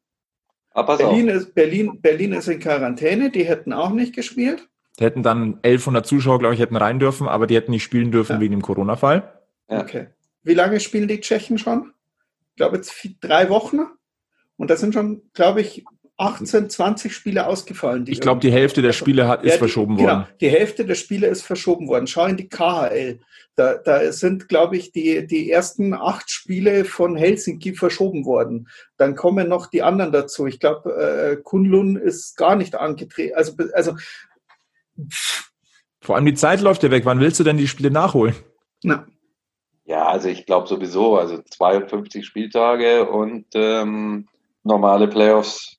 [0.71, 4.69] Aber Berlin ist, Berlin, Berlin ist in Quarantäne, die hätten auch nicht gespielt.
[4.99, 8.11] Die hätten dann 1100 Zuschauer, glaube ich, hätten rein dürfen, aber die hätten nicht spielen
[8.11, 8.39] dürfen ja.
[8.41, 9.41] wegen dem Corona-Fall.
[9.69, 9.81] Ja.
[9.81, 10.07] Okay.
[10.43, 11.93] Wie lange spielen die Tschechen schon?
[12.51, 13.79] Ich glaube jetzt drei Wochen.
[14.57, 15.85] Und da sind schon, glaube ich,
[16.19, 18.05] 18, 20 Spiele ausgefallen.
[18.07, 20.27] ich glaube, die Hälfte der Spiele hat, ist ja, die, verschoben genau, worden.
[20.41, 22.07] Die Hälfte der Spiele ist verschoben worden.
[22.07, 23.19] Schau in die KHL.
[23.55, 28.67] Da, da sind, glaube ich, die, die ersten acht Spiele von Helsinki verschoben worden.
[28.97, 30.45] Dann kommen noch die anderen dazu.
[30.45, 33.35] Ich glaube, äh, Kunlun ist gar nicht angetreten.
[33.35, 33.95] Also, also
[36.01, 37.05] Vor allem die Zeit läuft ja weg.
[37.05, 38.35] Wann willst du denn die Spiele nachholen?
[38.83, 39.07] na,
[39.85, 44.27] Ja, also ich glaube sowieso, also 52 Spieltage und ähm,
[44.63, 45.78] normale Playoffs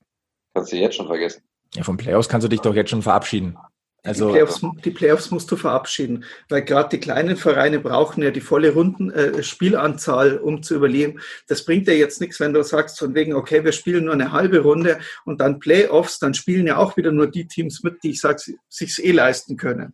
[0.55, 1.43] kannst du jetzt schon vergessen.
[1.75, 3.57] Ja, vom Playoffs kannst du dich doch jetzt schon verabschieden.
[4.03, 8.31] Also, die, Playoffs, die Playoffs musst du verabschieden, weil gerade die kleinen Vereine brauchen ja
[8.31, 11.21] die volle Runden äh, Spielanzahl, um zu überleben.
[11.49, 14.33] Das bringt ja jetzt nichts, wenn du sagst von wegen, okay, wir spielen nur eine
[14.33, 18.11] halbe Runde und dann Playoffs, dann spielen ja auch wieder nur die Teams mit, die
[18.11, 19.93] ich sage, sich's eh leisten können.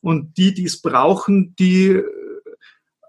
[0.00, 2.04] Und die, die es brauchen, die äh,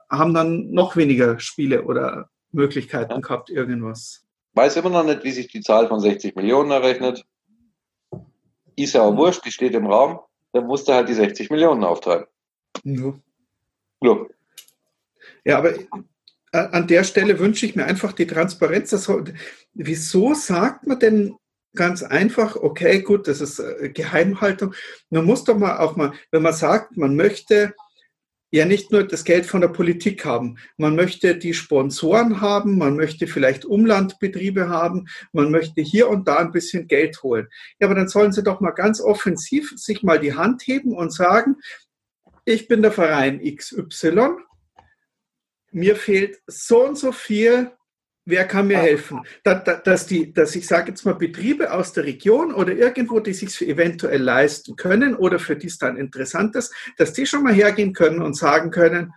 [0.09, 4.25] haben dann noch weniger Spiele oder Möglichkeiten gehabt, irgendwas.
[4.53, 7.25] Weiß immer noch nicht, wie sich die Zahl von 60 Millionen errechnet.
[8.75, 10.19] Ist ja auch wurscht, die steht im Raum.
[10.51, 12.25] Dann musste halt die 60 Millionen auftreiben.
[12.83, 13.13] Ja.
[14.01, 14.25] Ja.
[15.45, 15.73] Ja, aber
[16.51, 18.91] an der Stelle wünsche ich mir einfach die Transparenz.
[18.91, 19.11] Das,
[19.73, 21.35] wieso sagt man denn
[21.75, 24.75] ganz einfach, okay, gut, das ist äh, Geheimhaltung.
[25.09, 27.73] Man muss doch mal auch mal, wenn man sagt, man möchte
[28.57, 32.95] ja nicht nur das Geld von der Politik haben, man möchte die Sponsoren haben, man
[32.95, 37.47] möchte vielleicht Umlandbetriebe haben, man möchte hier und da ein bisschen Geld holen.
[37.79, 41.11] Ja, aber dann sollen sie doch mal ganz offensiv sich mal die Hand heben und
[41.11, 41.55] sagen,
[42.45, 44.35] ich bin der Verein XY,
[45.71, 47.71] mir fehlt so und so viel,
[48.25, 49.21] wer kann mir helfen?
[49.43, 53.19] Da, da, dass, die, dass ich sage jetzt mal Betriebe aus der Region oder irgendwo,
[53.19, 57.43] die sich eventuell leisten können oder für die es dann interessant ist, dass die schon
[57.43, 59.13] mal hergehen können und sagen können,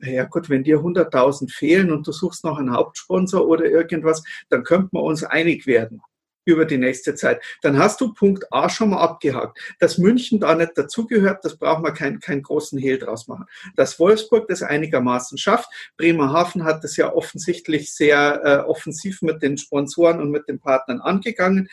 [0.00, 4.62] ja gut, wenn dir 100.000 fehlen und du suchst noch einen Hauptsponsor oder irgendwas, dann
[4.62, 6.00] könnten wir uns einig werden
[6.48, 7.42] über die nächste Zeit.
[7.62, 9.58] Dann hast du Punkt A schon mal abgehakt.
[9.78, 13.44] Dass München da nicht dazugehört, das braucht man keinen, keinen großen Hehl draus machen.
[13.76, 15.68] Dass Wolfsburg das einigermaßen schafft.
[15.98, 21.00] Bremerhaven hat das ja offensichtlich sehr äh, offensiv mit den Sponsoren und mit den Partnern
[21.00, 21.68] angegangen.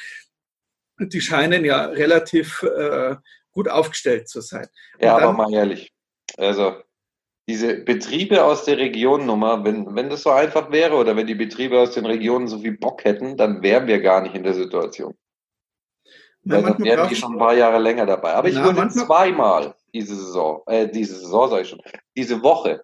[1.00, 3.16] Die scheinen ja relativ äh,
[3.52, 4.68] gut aufgestellt zu sein.
[5.00, 5.94] Ja, Und aber dann- mal ehrlich.
[6.38, 6.82] Also,
[7.48, 11.36] diese Betriebe aus der Region Nummer, wenn, wenn das so einfach wäre oder wenn die
[11.36, 14.56] Betriebe aus den Regionen so viel Bock hätten, dann wären wir gar nicht in der
[14.56, 15.16] Situation.
[16.44, 18.34] Weil dann wären die schon ein paar Jahre länger dabei.
[18.34, 21.82] Aber ich Na, wurde zweimal diese Saison, äh, diese Saison sage ich schon,
[22.16, 22.84] diese Woche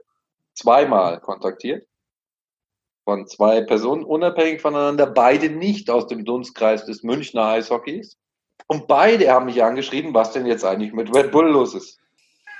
[0.53, 1.87] zweimal kontaktiert
[3.03, 8.17] von zwei Personen, unabhängig voneinander, beide nicht aus dem Dunstkreis des Münchner Eishockeys.
[8.67, 12.00] Und beide haben mich angeschrieben, was denn jetzt eigentlich mit Red Bull los ist.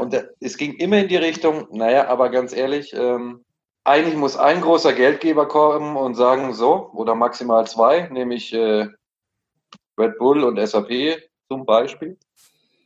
[0.02, 3.46] Und äh, es ging immer in die Richtung, naja, aber ganz ehrlich, ähm,
[3.84, 8.88] eigentlich muss ein großer Geldgeber kommen und sagen, so, oder maximal zwei, nämlich äh,
[10.00, 12.18] Red Bull und SAP zum Beispiel,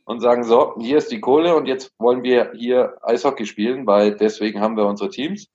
[0.04, 4.14] und sagen, so, hier ist die Kohle und jetzt wollen wir hier Eishockey spielen, weil
[4.14, 5.48] deswegen haben wir unsere Teams.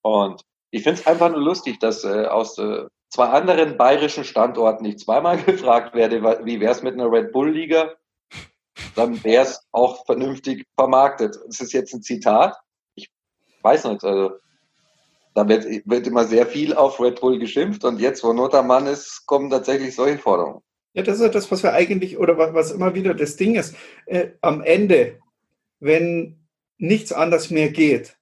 [0.00, 0.40] Und
[0.70, 5.00] ich finde es einfach nur lustig, dass äh, aus äh, zwei anderen bayerischen Standorten ich
[5.00, 7.92] zweimal gefragt werde, wie wäre es mit einer Red Bull-Liga?
[8.96, 11.38] Dann wäre es auch vernünftig vermarktet.
[11.46, 12.56] Das ist jetzt ein Zitat.
[12.94, 13.08] Ich
[13.62, 14.32] weiß nicht, also
[15.34, 18.68] da wird, wird immer sehr viel auf Red Bull geschimpft und jetzt, wo Not am
[18.68, 20.62] Mann ist, kommen tatsächlich solche Forderungen.
[20.94, 23.54] Ja, das ist ja das, was wir eigentlich, oder was, was immer wieder das Ding
[23.54, 23.76] ist.
[24.06, 25.18] Äh, am Ende,
[25.78, 26.40] wenn
[26.78, 28.16] nichts anders mehr geht,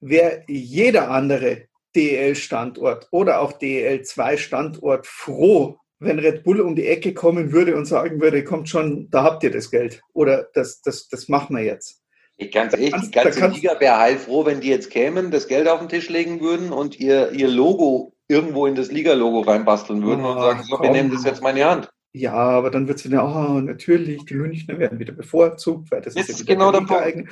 [0.00, 7.52] wäre jeder andere DEL-Standort oder auch DEL-2-Standort froh, wenn Red Bull um die Ecke kommen
[7.52, 10.02] würde und sagen würde, kommt schon, da habt ihr das Geld.
[10.14, 12.00] Oder das, das, das machen wir jetzt.
[12.38, 15.78] Ich ganz ehrlich, die ganze Liga wäre heilfroh, wenn die jetzt kämen, das Geld auf
[15.80, 20.38] den Tisch legen würden und ihr, ihr Logo irgendwo in das Liga-Logo reinbasteln würden und
[20.38, 20.92] Ah, sagen, so, wir komm.
[20.92, 21.90] nehmen das jetzt mal in die Hand.
[22.12, 26.14] Ja, aber dann wird es wieder, oh, natürlich, die Münchner werden wieder bevorzugt, weil das,
[26.14, 27.28] Das ist ja genau der Liga-eigen-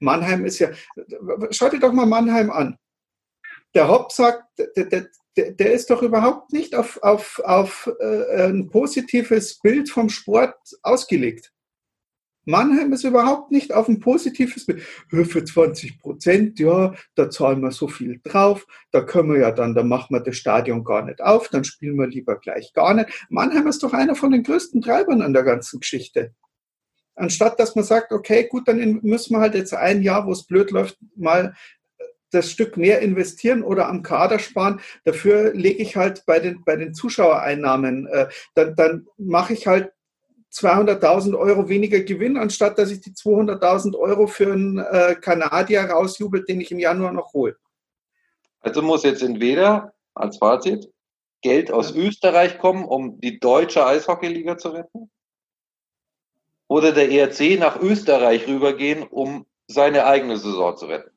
[0.00, 0.68] Mannheim ist ja,
[1.50, 2.76] schau dir doch mal Mannheim an.
[3.74, 8.68] Der Hopp sagt, der, der, der, ist doch überhaupt nicht auf, auf, auf äh, ein
[8.70, 11.52] positives Bild vom Sport ausgelegt.
[12.48, 14.80] Mannheim ist überhaupt nicht auf ein positives Bild.
[14.80, 19.74] Für 20 Prozent, ja, da zahlen wir so viel drauf, da können wir ja dann,
[19.74, 23.26] da machen wir das Stadion gar nicht auf, dann spielen wir lieber gleich gar nicht.
[23.28, 26.34] Mannheim ist doch einer von den größten Treibern an der ganzen Geschichte.
[27.16, 30.46] Anstatt dass man sagt, okay, gut, dann müssen wir halt jetzt ein Jahr, wo es
[30.46, 31.54] blöd läuft, mal
[32.36, 34.80] das Stück mehr investieren oder am Kader sparen.
[35.04, 39.92] Dafür lege ich halt bei den, bei den Zuschauereinnahmen, äh, dann, dann mache ich halt
[40.52, 46.48] 200.000 Euro weniger Gewinn, anstatt dass ich die 200.000 Euro für einen äh, Kanadier rausjubelt,
[46.48, 47.56] den ich im Januar noch hole.
[48.60, 50.90] Also muss jetzt entweder als Fazit
[51.42, 55.10] Geld aus Österreich kommen, um die deutsche Eishockeyliga zu retten?
[56.68, 61.15] Oder der ERC nach Österreich rübergehen, um seine eigene Saison zu retten?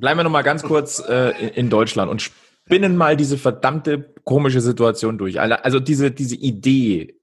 [0.00, 4.60] Bleiben wir noch mal ganz kurz äh, in Deutschland und spinnen mal diese verdammte komische
[4.60, 5.40] Situation durch.
[5.40, 7.16] Also diese, diese Idee,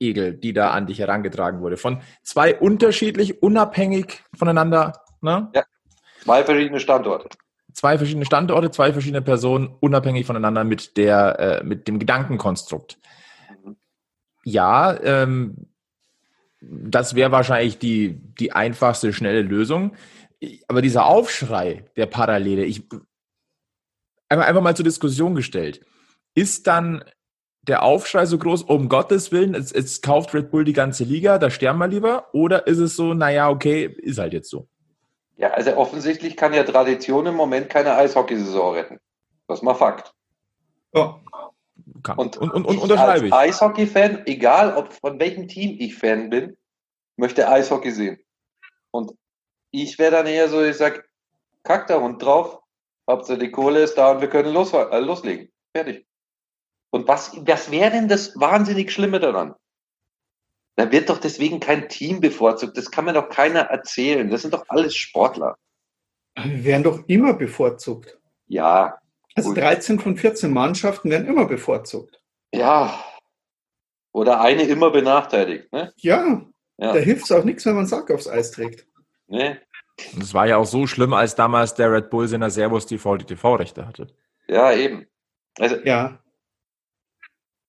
[0.00, 5.00] Egel, die da an dich herangetragen wurde, von zwei unterschiedlich, unabhängig voneinander.
[5.20, 5.50] Ne?
[5.54, 5.62] Ja,
[6.22, 7.28] zwei verschiedene Standorte
[7.74, 12.98] zwei verschiedene Standorte, zwei verschiedene Personen, unabhängig voneinander mit der, äh, mit dem Gedankenkonstrukt.
[14.44, 15.66] Ja, ähm,
[16.60, 19.94] das wäre wahrscheinlich die, die einfachste, schnelle Lösung.
[20.68, 22.88] Aber dieser Aufschrei der Parallele, ich
[24.28, 25.84] einfach, einfach mal zur Diskussion gestellt,
[26.34, 27.04] ist dann
[27.62, 31.38] der Aufschrei so groß, um Gottes Willen, es, es kauft Red Bull die ganze Liga,
[31.38, 32.28] da sterben wir lieber?
[32.32, 34.68] Oder ist es so, naja, okay, ist halt jetzt so?
[35.36, 39.00] Ja, also offensichtlich kann ja Tradition im Moment keine Eishockeysaison retten.
[39.48, 40.14] Das ist mal Fakt.
[40.94, 41.20] Ja.
[42.02, 42.18] Kann.
[42.18, 43.32] Und, und, und, und unterschreibe ich.
[43.32, 46.56] Als Eishockey-Fan, egal ob von welchem Team ich Fan bin,
[47.16, 48.18] möchte Eishockey sehen.
[48.90, 49.12] Und
[49.82, 51.08] ich wäre dann eher so, ich sag,
[51.64, 52.60] kack da Hund drauf,
[53.08, 55.52] Hauptsache die Kohle ist da und wir können los, äh, loslegen.
[55.76, 56.06] Fertig.
[56.90, 59.54] Und was, was wäre denn das wahnsinnig Schlimme daran?
[60.76, 62.76] Da wird doch deswegen kein Team bevorzugt.
[62.76, 64.30] Das kann mir doch keiner erzählen.
[64.30, 65.56] Das sind doch alles Sportler.
[66.36, 68.18] Wir werden doch immer bevorzugt.
[68.46, 68.98] Ja.
[69.34, 69.58] Also gut.
[69.58, 72.20] 13 von 14 Mannschaften werden immer bevorzugt.
[72.52, 73.04] Ja.
[74.12, 75.72] Oder eine immer benachteiligt.
[75.72, 75.92] Ne?
[75.96, 76.42] Ja.
[76.78, 76.92] ja.
[76.92, 78.86] Da hilft es auch nichts, wenn man Sack aufs Eis trägt.
[79.26, 79.56] Nee.
[80.12, 83.16] Und es war ja auch so schlimm, als damals der Red Bull seiner Servus TV
[83.16, 84.08] die TV-Rechte hatte.
[84.48, 85.06] Ja, eben.
[85.58, 86.18] Also, ja.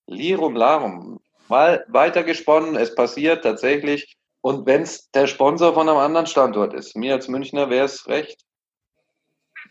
[0.08, 4.18] Lirum Larum mal weitergesponnen, es passiert tatsächlich.
[4.42, 8.08] Und wenn es der Sponsor von einem anderen Standort ist, mir als Münchner wäre es
[8.08, 8.46] recht.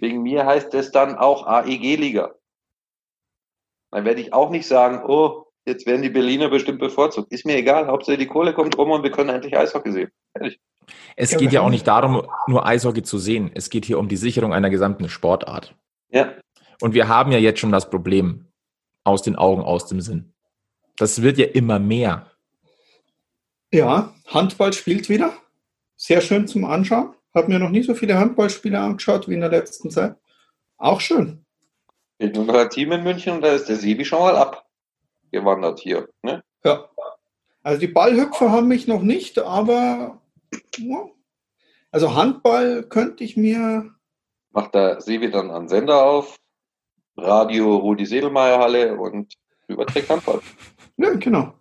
[0.01, 2.35] Wegen mir heißt es dann auch AEG-Liga.
[3.92, 7.33] Dann werde ich auch nicht sagen, oh, jetzt werden die Berliner bestimmt bevorzugt.
[7.33, 10.11] Ist mir egal, Hauptsache die Kohle kommt rum und wir können endlich Eishockey sehen.
[10.35, 10.61] Ehrlich.
[11.16, 13.51] Es geht ja auch nicht darum, nur Eishockey zu sehen.
[13.55, 15.75] Es geht hier um die Sicherung einer gesamten Sportart.
[16.11, 16.35] Ja.
[16.81, 18.47] Und wir haben ja jetzt schon das Problem
[19.05, 20.33] aus den Augen, aus dem Sinn.
[20.97, 22.31] Das wird ja immer mehr.
[23.73, 25.33] Ja, Handball spielt wieder.
[25.97, 27.14] Sehr schön zum Anschauen.
[27.35, 30.16] Habe mir noch nie so viele Handballspiele angeschaut wie in der letzten Zeit.
[30.77, 31.44] Auch schön.
[32.18, 35.81] Fehlt nur noch ein Team in München und da ist der Sebi schon mal abgewandert
[35.81, 36.09] hier.
[36.23, 36.42] Ne?
[36.64, 36.88] Ja.
[37.62, 40.20] Also die Ballhüpfer haben mich noch nicht, aber.
[41.90, 43.90] Also Handball könnte ich mir.
[44.51, 46.37] Macht der Sebi dann einen Sender auf,
[47.17, 49.35] Radio Rudi Sedelmeier Halle und
[49.69, 50.40] überträgt Handball.
[50.97, 51.55] Ja, genau.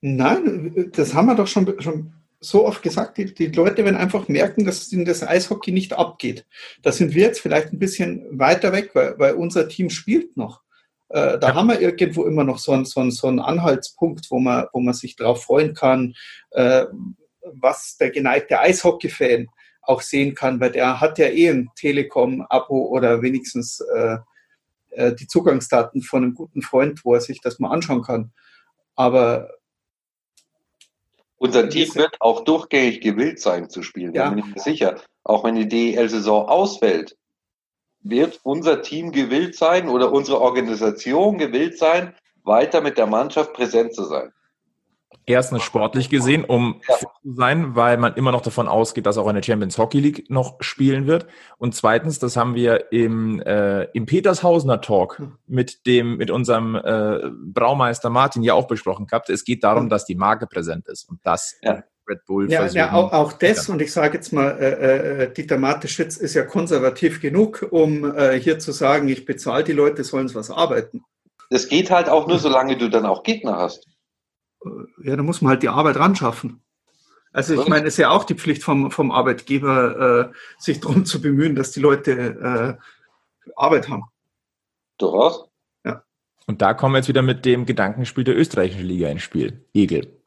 [0.00, 3.18] Nein, das haben wir doch schon, schon so oft gesagt.
[3.18, 6.44] Die, die Leute werden einfach merken, dass ihnen das Eishockey nicht abgeht.
[6.82, 10.62] Da sind wir jetzt vielleicht ein bisschen weiter weg, weil, weil unser Team spielt noch.
[11.08, 11.54] Äh, da ja.
[11.54, 14.80] haben wir irgendwo immer noch so einen, so, einen, so einen Anhaltspunkt, wo man, wo
[14.80, 16.14] man sich darauf freuen kann,
[16.50, 16.86] äh,
[17.44, 19.48] was der geneigte Eishockey-Fan
[19.82, 24.18] auch sehen kann, weil der hat ja eh ein Telekom-Abo oder wenigstens äh,
[24.90, 28.32] äh die Zugangsdaten von einem guten Freund, wo er sich das mal anschauen kann.
[28.94, 29.50] Aber
[31.36, 34.24] unser Team wird auch durchgängig gewillt sein zu spielen, ja.
[34.24, 35.00] da bin ich mir sicher.
[35.24, 37.16] Auch wenn die DEL-Saison ausfällt,
[38.00, 43.94] wird unser Team gewillt sein oder unsere Organisation gewillt sein, weiter mit der Mannschaft präsent
[43.94, 44.32] zu sein.
[45.24, 46.96] Erstens sportlich gesehen, um ja.
[46.96, 50.56] zu sein, weil man immer noch davon ausgeht, dass auch eine Champions Hockey League noch
[50.60, 51.26] spielen wird.
[51.58, 55.38] Und zweitens, das haben wir im, äh, im Petershausener Talk hm.
[55.46, 59.30] mit dem, mit unserem äh, Braumeister Martin ja auch besprochen gehabt.
[59.30, 59.90] Es geht darum, hm.
[59.90, 61.82] dass die Marke präsent ist und das ja.
[62.08, 65.58] Red Bull ja, ja auch, auch das, und ich sage jetzt mal, äh, äh, Dieter
[65.58, 70.26] Mateschitz ist ja konservativ genug, um äh, hier zu sagen, ich bezahle die Leute, sollen
[70.26, 71.04] es was arbeiten.
[71.50, 73.86] Das geht halt auch nur, solange du dann auch Gegner hast.
[74.64, 76.62] Äh, ja, da muss man halt die Arbeit ran schaffen.
[77.32, 81.06] Also ich meine, es ist ja auch die Pflicht vom, vom Arbeitgeber, äh, sich darum
[81.06, 82.78] zu bemühen, dass die Leute
[83.48, 84.04] äh, Arbeit haben.
[84.98, 85.48] Durchaus.
[85.84, 86.02] Ja.
[86.46, 89.64] Und da kommen wir jetzt wieder mit dem Gedankenspiel der österreichischen Liga ins Spiel.
[89.72, 90.20] Egel.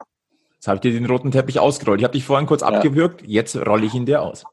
[0.54, 2.00] Jetzt habe ich dir den roten Teppich ausgerollt.
[2.00, 2.68] Ich habe dich vorhin kurz ja.
[2.68, 4.44] abgewürgt, jetzt rolle ich ihn dir aus.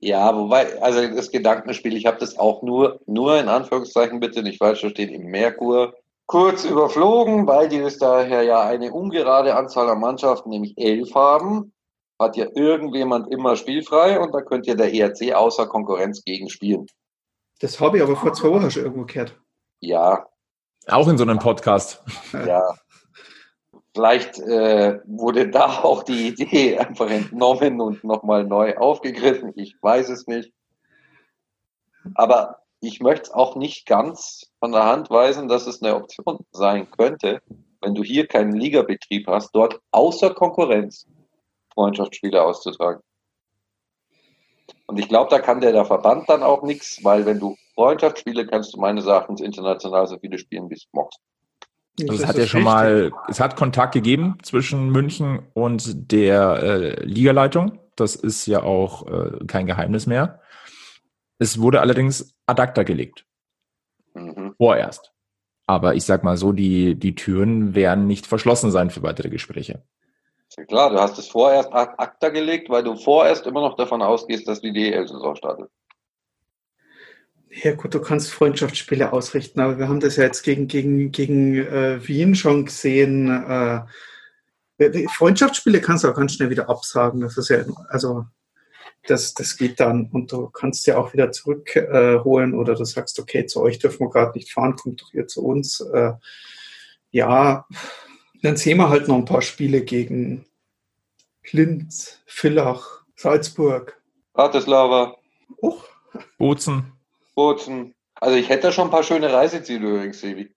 [0.00, 4.58] Ja, wobei, also das Gedankenspiel, ich habe das auch nur, nur in Anführungszeichen bitte nicht
[4.58, 5.94] falsch verstehen, im Merkur
[6.26, 11.72] kurz überflogen, weil die Österreicher ja eine ungerade Anzahl an Mannschaften, nämlich elf haben.
[12.18, 16.86] Hat ja irgendjemand immer spielfrei und da könnte ja der ERC außer Konkurrenz gegen spielen.
[17.60, 19.38] Das habe ich aber vor zwei Wochen schon irgendwo gehört.
[19.80, 20.26] Ja.
[20.88, 22.02] Auch in so einem Podcast.
[22.32, 22.74] Ja.
[23.94, 29.52] Vielleicht äh, wurde da auch die Idee einfach entnommen und nochmal neu aufgegriffen.
[29.54, 30.52] Ich weiß es nicht.
[32.14, 36.40] Aber ich möchte es auch nicht ganz von der Hand weisen, dass es eine Option
[36.50, 37.40] sein könnte,
[37.80, 41.06] wenn du hier keinen Ligabetrieb hast, dort außer Konkurrenz
[41.72, 43.00] Freundschaftsspiele auszutragen.
[44.86, 48.46] Und ich glaube, da kann der, der Verband dann auch nichts, weil wenn du Freundschaftsspiele
[48.46, 51.20] kannst du meines Erachtens international so viele spielen, wie es magst.
[52.00, 57.04] Also es hat ja schon mal, es hat Kontakt gegeben zwischen München und der äh,
[57.04, 57.78] Ligaleitung.
[57.96, 60.40] Das ist ja auch äh, kein Geheimnis mehr.
[61.42, 63.26] Es wurde allerdings ad acta gelegt.
[64.14, 64.54] Mhm.
[64.58, 65.12] Vorerst.
[65.66, 69.82] Aber ich sag mal so, die, die Türen werden nicht verschlossen sein für weitere Gespräche.
[70.56, 74.02] Ja klar, du hast es vorerst ad acta gelegt, weil du vorerst immer noch davon
[74.02, 75.68] ausgehst, dass die DL-Saison startet.
[77.50, 81.56] Ja gut, du kannst Freundschaftsspiele ausrichten, aber wir haben das ja jetzt gegen, gegen, gegen
[81.56, 83.28] äh, Wien schon gesehen.
[84.78, 87.20] Äh, Freundschaftsspiele kannst du auch ganz schnell wieder absagen.
[87.20, 88.26] Das ist ja, also
[89.06, 93.18] das, das geht dann und du kannst ja auch wieder zurückholen äh, oder du sagst,
[93.18, 95.80] okay, zu euch dürfen wir gerade nicht fahren, kommt doch ihr zu uns.
[95.80, 96.12] Äh,
[97.10, 97.66] ja,
[98.42, 100.46] dann sehen wir halt noch ein paar Spiele gegen
[101.50, 104.00] Linz, Villach, Salzburg.
[104.32, 105.16] Bratislava.
[105.62, 105.84] Och.
[106.38, 106.92] Bozen.
[107.34, 107.94] Bozen.
[108.14, 110.54] Also ich hätte schon ein paar schöne Reiseziele übrigens, Sebi.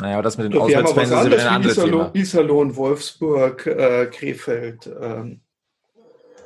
[0.00, 2.10] Naja, das mit den Auswärtsfans ist ein anderes Thema.
[2.14, 4.90] Iserlohn, Wolfsburg, äh, Krefeld.
[5.00, 5.41] Ähm.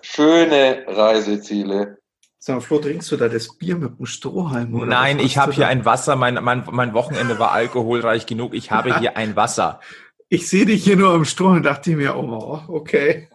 [0.09, 1.99] Schöne Reiseziele.
[2.39, 4.73] Sag mal, Flo, trinkst du da das Bier mit dem Strohhalm?
[4.75, 6.15] Oder Nein, ich habe hier ein Wasser.
[6.15, 8.55] Mein, mein, mein Wochenende war alkoholreich genug.
[8.55, 9.81] Ich habe hier ein Wasser.
[10.29, 13.29] Ich sehe dich hier nur am Stroh und dachte mir, oh, okay.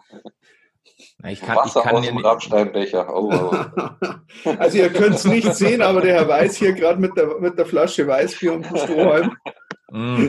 [1.25, 3.15] Ich kann, Wasser ich kann aus dem Rammsteinbecher.
[3.15, 4.49] Oh, oh.
[4.59, 7.57] also ihr könnt es nicht sehen, aber der Herr Weiß hier gerade mit der, mit
[7.57, 9.37] der Flasche Weißbier und dem Strohhalm.
[9.89, 10.27] Mm.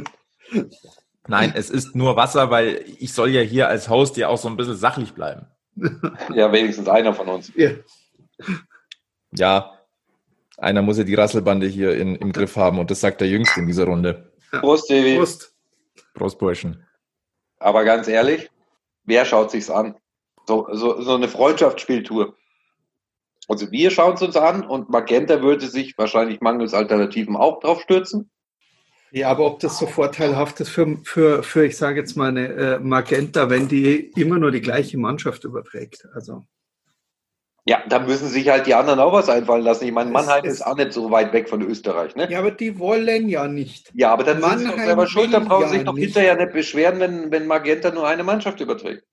[1.26, 4.46] Nein, es ist nur Wasser, weil ich soll ja hier als Host ja auch so
[4.46, 5.46] ein bisschen sachlich bleiben.
[6.34, 7.52] Ja, wenigstens einer von uns.
[7.54, 7.70] Ja,
[9.32, 9.78] ja
[10.58, 13.60] einer muss ja die Rasselbande hier in, im Griff haben und das sagt der Jüngste
[13.60, 14.32] in dieser Runde.
[14.50, 15.16] Prost, Devi.
[15.16, 15.54] Prost.
[16.14, 16.86] Prost, Burschen.
[17.58, 18.50] Aber ganz ehrlich,
[19.04, 19.96] wer schaut sich's an?
[20.46, 22.36] So, so, so eine Freundschaftsspieltour.
[23.48, 27.80] Also wir schauen es uns an und Magenta würde sich wahrscheinlich mangels Alternativen auch drauf
[27.80, 28.30] stürzen.
[29.14, 32.48] Ja, aber ob das so vorteilhaft ist für, für, für ich sage jetzt mal, eine
[32.48, 36.08] äh, Magenta, wenn die immer nur die gleiche Mannschaft überträgt.
[36.14, 36.44] Also.
[37.66, 39.84] Ja, da müssen sich halt die anderen auch was einfallen lassen.
[39.84, 42.26] Ich meine, Mannheim ist, ist auch nicht so weit weg von Österreich, ne?
[42.30, 43.92] Ja, aber die wollen ja nicht.
[43.94, 46.04] Ja, aber dann Mannheim sind sie doch selber schuld, dann brauchen sie sich doch nicht.
[46.04, 49.04] hinterher nicht beschweren, wenn, wenn Magenta nur eine Mannschaft überträgt.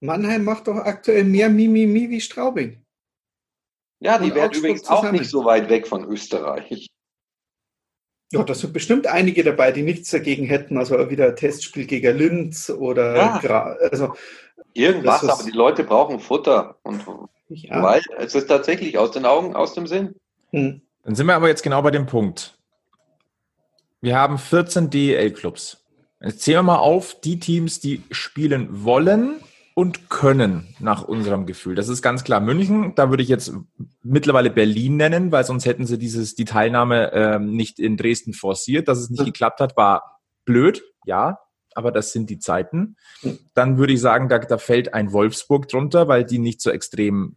[0.00, 2.84] Mannheim macht doch aktuell mehr Mimimi wie Straubing.
[4.00, 5.08] Ja, die werden übrigens zusammen.
[5.08, 6.88] auch nicht so weit weg von Österreich.
[8.30, 10.76] Ja, da sind bestimmt einige dabei, die nichts dagegen hätten.
[10.76, 13.76] Also wieder ein Testspiel gegen Linz oder ja.
[13.90, 14.14] also
[14.74, 17.02] irgendwas, aber die Leute brauchen Futter und
[17.48, 17.82] ja.
[17.82, 20.14] weil es ist tatsächlich aus den Augen, aus dem Sinn.
[20.50, 20.82] Hm.
[21.04, 22.58] Dann sind wir aber jetzt genau bei dem Punkt.
[24.00, 25.84] Wir haben 14 DEL-Clubs.
[26.20, 29.40] Jetzt zählen wir mal auf die Teams, die spielen wollen
[29.78, 31.76] und können nach unserem Gefühl.
[31.76, 32.96] Das ist ganz klar München.
[32.96, 33.52] Da würde ich jetzt
[34.02, 38.88] mittlerweile Berlin nennen, weil sonst hätten sie dieses die Teilnahme ähm, nicht in Dresden forciert.
[38.88, 41.38] Dass es nicht geklappt hat, war blöd, ja,
[41.76, 42.96] aber das sind die Zeiten.
[43.54, 47.36] Dann würde ich sagen, da, da fällt ein Wolfsburg drunter, weil die nicht so extrem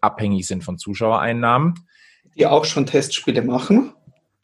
[0.00, 1.74] abhängig sind von Zuschauereinnahmen.
[2.38, 3.92] Die auch schon Testspiele machen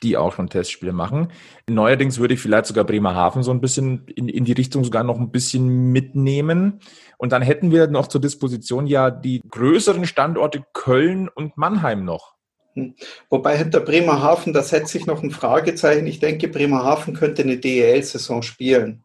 [0.02, 1.28] die auch schon Testspiele machen.
[1.68, 5.18] Neuerdings würde ich vielleicht sogar Bremerhaven so ein bisschen in, in die Richtung sogar noch
[5.18, 6.80] ein bisschen mitnehmen.
[7.18, 12.34] Und dann hätten wir noch zur Disposition ja die größeren Standorte Köln und Mannheim noch.
[12.74, 12.94] Hm.
[13.28, 16.06] Wobei hinter Bremerhaven, da setze ich noch ein Fragezeichen.
[16.06, 19.04] Ich denke, Bremerhaven könnte eine DEL-Saison spielen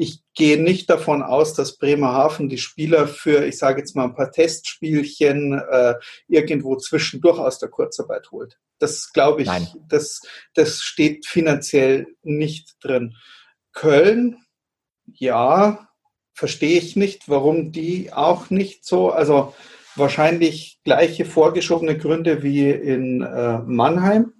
[0.00, 4.14] ich gehe nicht davon aus, dass Bremerhaven die Spieler für, ich sage jetzt mal, ein
[4.14, 5.94] paar Testspielchen äh,
[6.28, 8.60] irgendwo zwischendurch aus der Kurzarbeit holt.
[8.78, 9.50] Das glaube ich,
[9.88, 10.20] das,
[10.54, 13.16] das steht finanziell nicht drin.
[13.72, 14.36] Köln,
[15.04, 15.87] ja,
[16.38, 19.54] verstehe ich nicht, warum die auch nicht so, also
[19.96, 24.32] wahrscheinlich gleiche vorgeschobene Gründe wie in äh, Mannheim.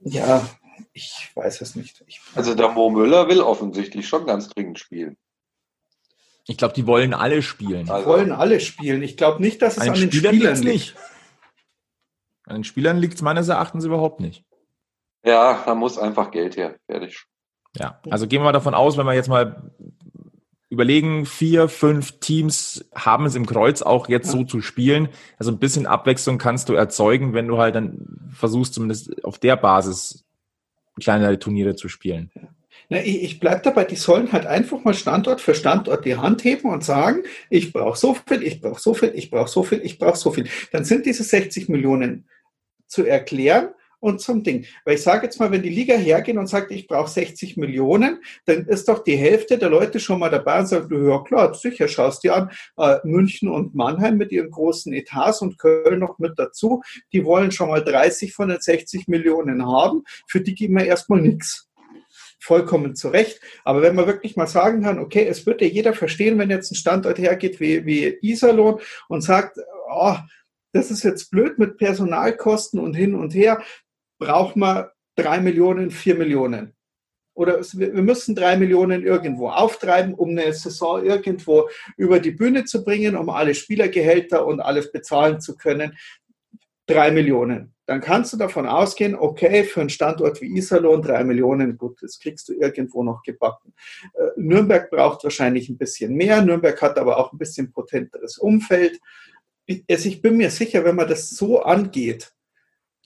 [0.00, 0.44] Ja,
[0.92, 2.02] ich weiß es nicht.
[2.08, 5.16] Ich also der Mo Müller will offensichtlich schon ganz dringend spielen.
[6.48, 7.84] Ich glaube, die wollen alle spielen.
[7.84, 8.08] Die also.
[8.08, 9.04] wollen alle spielen.
[9.04, 10.96] Ich glaube nicht, dass es an, an den Spielern, Spielern liegt.
[12.44, 14.44] An den Spielern liegt es meines Erachtens überhaupt nicht.
[15.22, 16.76] Ja, da muss einfach Geld her.
[16.86, 17.24] Fertig.
[17.76, 19.70] Ja, also gehen wir mal davon aus, wenn wir jetzt mal
[20.70, 25.08] überlegen, vier, fünf Teams haben es im Kreuz auch jetzt so zu spielen.
[25.38, 29.56] Also ein bisschen Abwechslung kannst du erzeugen, wenn du halt dann versuchst, zumindest auf der
[29.56, 30.24] Basis
[31.00, 32.30] kleinere Turniere zu spielen.
[32.90, 36.44] Na, ich, ich bleibe dabei, die sollen halt einfach mal Standort für Standort die Hand
[36.44, 39.80] heben und sagen, ich brauche so viel, ich brauche so viel, ich brauche so viel,
[39.82, 40.48] ich brauche so viel.
[40.72, 42.28] Dann sind diese 60 Millionen
[42.86, 44.66] zu erklären und zum Ding.
[44.84, 48.22] Weil ich sage jetzt mal, wenn die Liga hergeht und sagt, ich brauche 60 Millionen,
[48.46, 51.88] dann ist doch die Hälfte der Leute schon mal dabei und sagt, ja klar, sicher,
[51.88, 56.38] schaust dir an, äh, München und Mannheim mit ihren großen Etats und Köln noch mit
[56.38, 56.82] dazu,
[57.12, 61.20] die wollen schon mal 30 von den 60 Millionen haben, für die geben wir erstmal
[61.20, 61.68] nichts
[62.40, 63.40] vollkommen zu Recht.
[63.64, 66.70] Aber wenn man wirklich mal sagen kann, okay, es wird ja jeder verstehen, wenn jetzt
[66.70, 69.58] ein Standort hergeht wie, wie Iserlohn und sagt,
[69.90, 70.16] oh,
[70.72, 73.62] das ist jetzt blöd mit Personalkosten und hin und her,
[74.18, 76.74] braucht man drei Millionen, vier Millionen.
[77.34, 82.82] Oder wir müssen drei Millionen irgendwo auftreiben, um eine Saison irgendwo über die Bühne zu
[82.82, 85.96] bringen, um alle Spielergehälter und alles bezahlen zu können.
[86.86, 87.74] Drei Millionen.
[87.86, 92.18] Dann kannst du davon ausgehen, okay, für einen Standort wie Iserlohn drei Millionen, gut, das
[92.18, 93.72] kriegst du irgendwo noch gebacken.
[94.14, 96.42] Äh, Nürnberg braucht wahrscheinlich ein bisschen mehr.
[96.42, 98.98] Nürnberg hat aber auch ein bisschen potenteres Umfeld.
[99.64, 102.32] Ich bin mir sicher, wenn man das so angeht,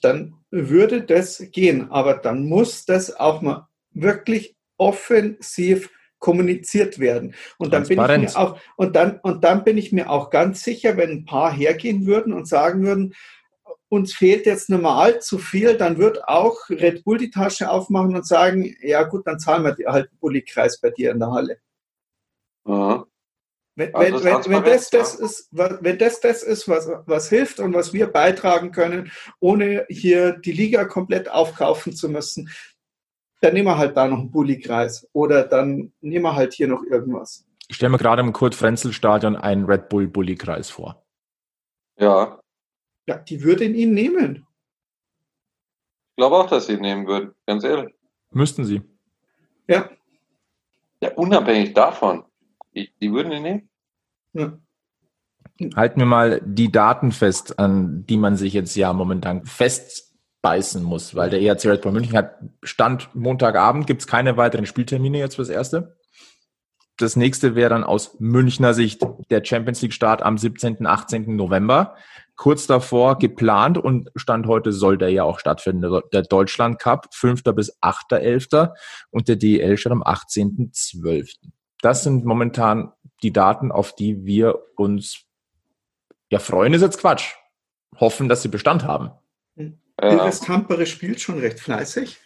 [0.03, 1.91] dann würde das gehen.
[1.91, 5.89] Aber dann muss das auch mal wirklich offensiv
[6.19, 7.35] kommuniziert werden.
[7.57, 10.63] Und dann bin ich mir auch, und dann, und dann bin ich mir auch ganz
[10.63, 13.13] sicher, wenn ein paar hergehen würden und sagen würden,
[13.89, 18.25] uns fehlt jetzt mehr allzu viel, dann wird auch Red Bull die Tasche aufmachen und
[18.25, 21.57] sagen, ja gut, dann zahlen wir halt Bulli-Kreis bei dir in der Halle.
[22.65, 23.03] Mhm.
[23.75, 27.73] Wenn, also wenn, wenn, das, das ist, wenn das das ist, was, was hilft und
[27.73, 32.51] was wir beitragen können, ohne hier die Liga komplett aufkaufen zu müssen,
[33.41, 36.83] dann nehmen wir halt da noch einen Bulli-Kreis oder dann nehmen wir halt hier noch
[36.83, 37.45] irgendwas.
[37.67, 41.03] Ich stelle mir gerade im Kurt-Frenzel-Stadion einen Red Bull-Bulli-Kreis vor.
[41.97, 42.39] Ja.
[43.07, 44.45] Ja, die würden ihn nehmen.
[46.11, 47.93] Ich glaube auch, dass sie ihn nehmen würden, ganz ehrlich.
[48.29, 48.83] Müssten sie.
[49.67, 49.89] Ja.
[51.01, 52.23] Ja, unabhängig davon.
[52.75, 53.69] Die, die würden ihn nehmen?
[54.33, 54.57] Ja.
[55.75, 61.15] Halten wir mal die Daten fest, an die man sich jetzt ja momentan festbeißen muss,
[61.15, 65.35] weil der ERC Red Bull München hat Stand Montagabend, gibt es keine weiteren Spieltermine jetzt
[65.35, 65.97] fürs Erste.
[66.97, 71.35] Das nächste wäre dann aus Münchner Sicht der Champions League Start am 17., 18.
[71.35, 71.95] November.
[72.35, 76.01] Kurz davor geplant und Stand heute soll der ja auch stattfinden.
[76.11, 77.43] Der Deutschland Cup, 5.
[77.55, 78.73] bis 8.11.
[79.11, 81.35] und der DEL statt am 18.12.
[81.83, 85.25] Das sind momentan die Daten, auf die wir uns,
[86.31, 87.33] ja, freuen ist jetzt Quatsch.
[87.99, 89.11] Hoffen, dass sie Bestand haben.
[90.01, 90.31] Ja.
[90.31, 92.17] Tampere spielt schon recht fleißig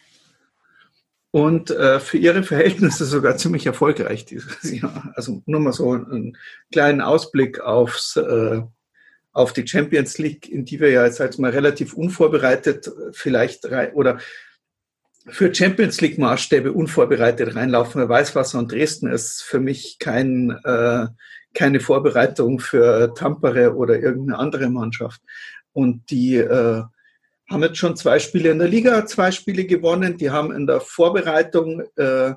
[1.32, 5.12] und äh, für ihre Verhältnisse sogar ziemlich erfolgreich dieses Jahr.
[5.16, 6.38] Also nur mal so einen
[6.70, 8.62] kleinen Ausblick aufs, äh,
[9.32, 13.92] auf die Champions League, in die wir ja jetzt halt mal relativ unvorbereitet vielleicht rein,
[13.92, 14.18] oder
[15.30, 18.08] für Champions League Maßstäbe unvorbereitet reinlaufen.
[18.08, 21.06] Weißwasser und Dresden ist für mich kein, äh,
[21.54, 25.20] keine Vorbereitung für Tampere oder irgendeine andere Mannschaft.
[25.72, 26.82] Und die äh,
[27.50, 30.18] haben jetzt schon zwei Spiele in der Liga, zwei Spiele gewonnen.
[30.18, 32.34] Die haben in der Vorbereitung äh,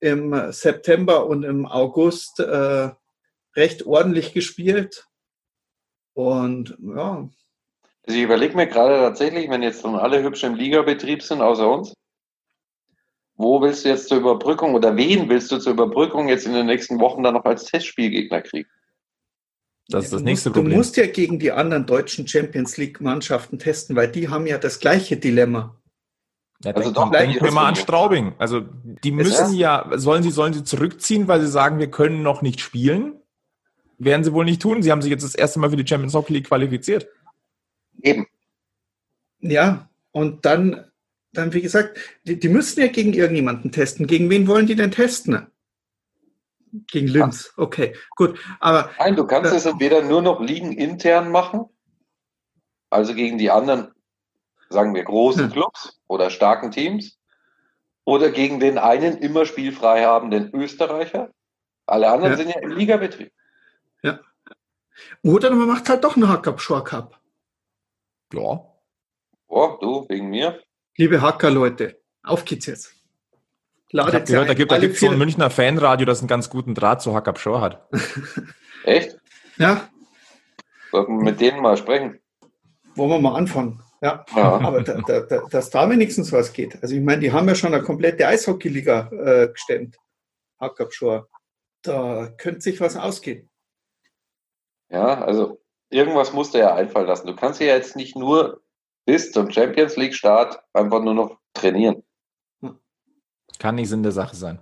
[0.00, 2.90] im September und im August äh,
[3.56, 5.06] recht ordentlich gespielt.
[6.14, 7.28] Und ja,
[8.08, 11.70] also ich überlege mir gerade tatsächlich, wenn jetzt dann alle hübsch im Ligabetrieb sind, außer
[11.70, 11.92] uns,
[13.36, 16.64] wo willst du jetzt zur Überbrückung oder wen willst du zur Überbrückung jetzt in den
[16.64, 18.68] nächsten Wochen dann noch als Testspielgegner kriegen?
[19.88, 20.70] Das ist das nächste Problem.
[20.70, 24.80] Du musst ja gegen die anderen deutschen Champions League-Mannschaften testen, weil die haben ja das
[24.80, 25.78] gleiche Dilemma.
[26.64, 28.34] Ja, also doch, denken wir mal an Straubing.
[28.38, 28.62] Also
[29.04, 32.60] die müssen ja, sollen sie, sollen sie zurückziehen, weil sie sagen, wir können noch nicht
[32.60, 33.20] spielen?
[33.98, 34.82] Werden sie wohl nicht tun.
[34.82, 37.06] Sie haben sich jetzt das erste Mal für die Champions Hockey League qualifiziert.
[38.02, 38.26] Eben.
[39.40, 40.90] Ja, und dann,
[41.32, 44.06] dann wie gesagt, die, die müssen ja gegen irgendjemanden testen.
[44.06, 45.46] Gegen wen wollen die denn testen?
[46.86, 47.52] Gegen Linz.
[47.56, 48.38] Okay, gut.
[48.60, 51.66] Aber Nein, du kannst äh, es entweder nur noch liegen intern machen,
[52.90, 53.92] also gegen die anderen,
[54.68, 55.52] sagen wir, großen hm.
[55.52, 57.18] Clubs oder starken Teams,
[58.08, 61.30] oder gegen den einen immer spielfrei haben, den Österreicher.
[61.84, 62.36] Alle anderen ja.
[62.38, 63.30] sind ja im Ligabetrieb.
[64.02, 64.20] Ja.
[65.22, 67.17] Oder man macht halt doch einen Hack-Up-Shore Cup.
[68.32, 68.64] Ja.
[69.46, 70.60] Oh, du, wegen mir?
[70.96, 72.94] Liebe Hacker-Leute, auf geht's jetzt.
[73.90, 76.74] Ladet ich habe gehört, da gibt es so ein Münchner Fanradio, das einen ganz guten
[76.74, 77.88] Draht zu Hack Shore hat.
[78.84, 79.16] Echt?
[79.56, 79.88] Ja.
[80.90, 82.20] Sollten wir mit denen mal sprechen?
[82.94, 83.82] Wollen wir mal anfangen.
[84.02, 84.58] Ja, ja.
[84.60, 86.82] aber da, da, da, dass da wenigstens was geht.
[86.82, 89.96] Also ich meine, die haben ja schon eine komplette Eishockey-Liga äh, gestemmt.
[90.60, 91.28] Hack Shore.
[91.82, 93.48] Da könnte sich was ausgehen.
[94.90, 95.60] Ja, also
[95.90, 97.26] irgendwas musst du ja einfallen lassen.
[97.26, 98.62] Du kannst ja jetzt nicht nur
[99.06, 102.02] bis zum Champions League Start einfach nur noch trainieren.
[103.58, 104.60] Kann nicht Sinn der Sache sein.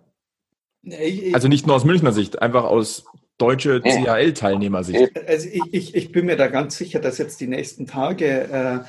[1.32, 3.04] Also nicht nur aus Münchner Sicht, einfach aus
[3.38, 5.28] deutsche CHL-Teilnehmersicht.
[5.28, 8.88] Also ich, ich, ich bin mir da ganz sicher, dass jetzt die nächsten Tage äh,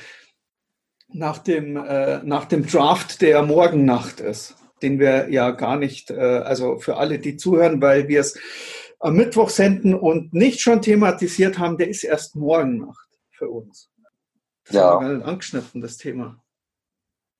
[1.10, 6.12] nach dem, äh, nach dem Draft, der morgen Nacht ist, den wir ja gar nicht,
[6.12, 8.40] äh, also für alle, die zuhören, weil wir es
[9.00, 13.89] am Mittwoch senden und nicht schon thematisiert haben, der ist erst morgen Nacht für uns.
[14.66, 14.91] Das Ja.
[15.00, 16.41] haben wir angeschnitten, das Thema.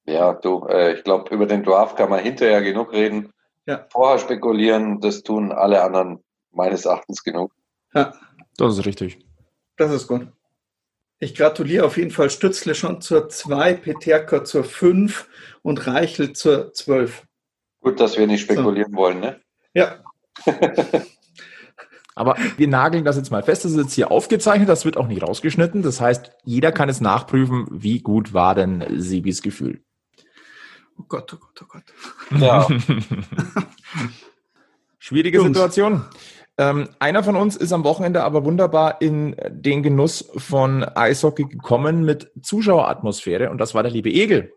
[0.06, 3.32] Ja, du, äh, ich glaube, über den Draft kann man hinterher genug reden.
[3.66, 3.86] Ja.
[3.92, 7.52] Vorher spekulieren, das tun alle anderen meines Erachtens genug.
[7.94, 8.14] Ja,
[8.58, 9.20] Das ist richtig.
[9.76, 10.28] das ist gut.
[11.20, 15.28] Ich gratuliere auf jeden Fall Stützle schon zur 2, Peterka zur 5
[15.64, 17.26] und Reichel zur 12.
[17.82, 19.42] Gut, dass wir nicht spekulieren wollen, ne?
[19.74, 20.04] Ja,
[22.18, 23.66] Aber wir nageln das jetzt mal fest.
[23.66, 24.68] Das ist jetzt hier aufgezeichnet.
[24.70, 25.84] Das wird auch nicht rausgeschnitten.
[25.84, 29.82] Das heißt, jeder kann es nachprüfen, wie gut war denn Sibis Gefühl.
[31.00, 32.42] oh Gott, oh Gott, oh Gott.
[32.42, 32.68] Ja.
[35.00, 35.50] Schwierige Jungs.
[35.50, 36.06] Situation.
[36.58, 42.04] Ähm, einer von uns ist am Wochenende aber wunderbar in den Genuss von Eishockey gekommen
[42.04, 44.54] mit Zuschaueratmosphäre und das war der liebe Egel.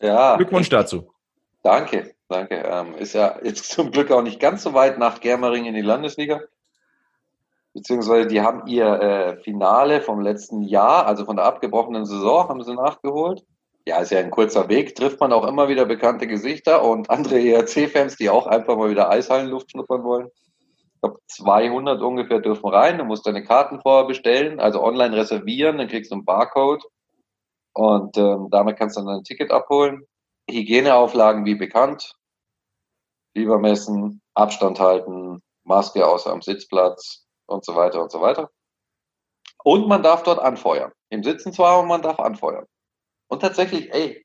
[0.00, 0.36] ja.
[0.36, 1.12] Glückwunsch dazu.
[1.62, 2.56] Danke, danke.
[2.56, 5.80] Ähm, ist ja jetzt zum Glück auch nicht ganz so weit nach Germering in die
[5.80, 6.42] Landesliga.
[7.74, 12.62] Beziehungsweise die haben ihr äh, Finale vom letzten Jahr, also von der abgebrochenen Saison, haben
[12.62, 13.44] sie nachgeholt.
[13.84, 17.38] Ja, ist ja ein kurzer Weg, trifft man auch immer wieder bekannte Gesichter und andere
[17.40, 20.28] ERC-Fans, die auch einfach mal wieder Eishallenluft schnuppern wollen.
[20.94, 22.96] Ich glaube, 200 ungefähr dürfen rein.
[22.96, 26.84] Du musst deine Karten vorher bestellen, also online reservieren, dann kriegst du einen Barcode
[27.74, 30.06] und ähm, damit kannst du dann ein Ticket abholen.
[30.48, 32.14] Hygieneauflagen wie bekannt.
[33.34, 38.50] Lieber messen, Abstand halten, Maske außer am Sitzplatz und so weiter und so weiter.
[39.62, 40.92] Und man darf dort anfeuern.
[41.08, 42.66] Im Sitzen zwar, aber man darf anfeuern.
[43.28, 44.24] Und tatsächlich, ey,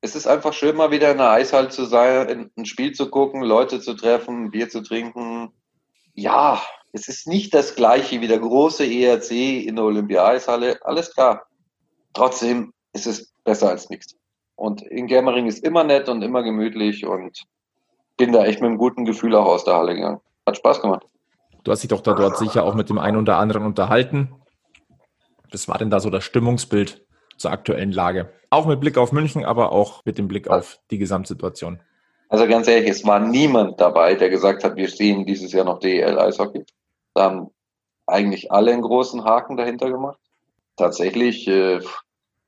[0.00, 3.42] es ist einfach schön, mal wieder in einer Eishalle zu sein, ein Spiel zu gucken,
[3.42, 5.52] Leute zu treffen, Bier zu trinken.
[6.14, 9.30] Ja, es ist nicht das gleiche wie der große ERC
[9.66, 11.46] in der Olympia-Eishalle, alles klar.
[12.12, 14.14] Trotzdem ist es besser als nichts.
[14.56, 17.42] Und in Germering ist immer nett und immer gemütlich und
[18.16, 20.20] bin da echt mit einem guten Gefühl auch aus der Halle gegangen.
[20.46, 21.06] Hat Spaß gemacht.
[21.64, 24.34] Du hast dich doch da dort sicher auch mit dem einen oder anderen unterhalten.
[25.50, 27.06] Was war denn da so das Stimmungsbild
[27.38, 28.30] zur aktuellen Lage?
[28.50, 31.80] Auch mit Blick auf München, aber auch mit dem Blick auf die Gesamtsituation.
[32.28, 35.78] Also ganz ehrlich, es war niemand dabei, der gesagt hat, wir sehen dieses Jahr noch
[35.78, 36.64] DEL Eishockey.
[37.14, 37.50] Da haben
[38.06, 40.18] eigentlich alle einen großen Haken dahinter gemacht.
[40.76, 41.80] Tatsächlich äh,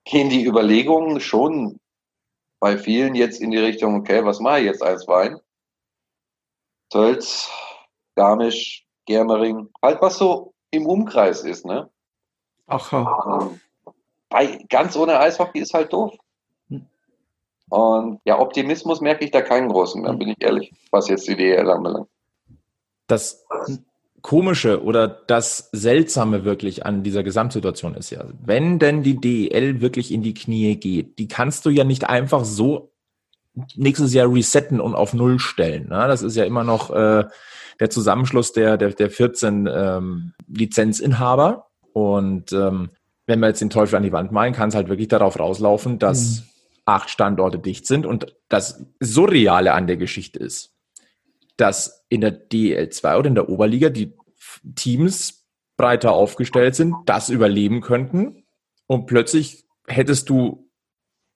[0.05, 1.79] gehen die Überlegungen schon
[2.61, 5.39] bei vielen jetzt in die Richtung, okay, was mache ich jetzt als Wein?
[6.91, 7.51] Tölz,
[8.15, 11.89] Garmisch, Germering, halt was so im Umkreis ist, ne?
[12.67, 13.41] Ach, ja.
[13.41, 13.61] Ähm,
[14.29, 16.13] Bei, ganz ohne Eishockey ist halt doof.
[16.69, 16.87] Hm.
[17.71, 21.37] Und ja, Optimismus merke ich da keinen großen, dann bin ich ehrlich, was jetzt die
[21.37, 22.09] DL anbelangt.
[23.07, 23.47] Das
[24.23, 30.11] Komische oder das Seltsame wirklich an dieser Gesamtsituation ist ja, wenn denn die DEL wirklich
[30.13, 32.91] in die Knie geht, die kannst du ja nicht einfach so
[33.75, 35.89] nächstes Jahr resetten und auf Null stellen.
[35.89, 36.07] Ne?
[36.09, 37.25] Das ist ja immer noch äh,
[37.81, 41.69] der Zusammenschluss der, der, der 14 ähm, Lizenzinhaber.
[41.93, 42.91] Und ähm,
[43.27, 45.99] wenn wir jetzt den Teufel an die Wand malen, kann es halt wirklich darauf rauslaufen,
[45.99, 46.45] dass
[46.85, 48.07] acht Standorte dicht sind.
[48.07, 50.75] Und das Surreale an der Geschichte ist,
[51.57, 54.15] dass in der DL2 oder in der Oberliga die
[54.75, 55.47] Teams
[55.77, 58.45] breiter aufgestellt sind, das überleben könnten.
[58.87, 60.71] Und plötzlich hättest du,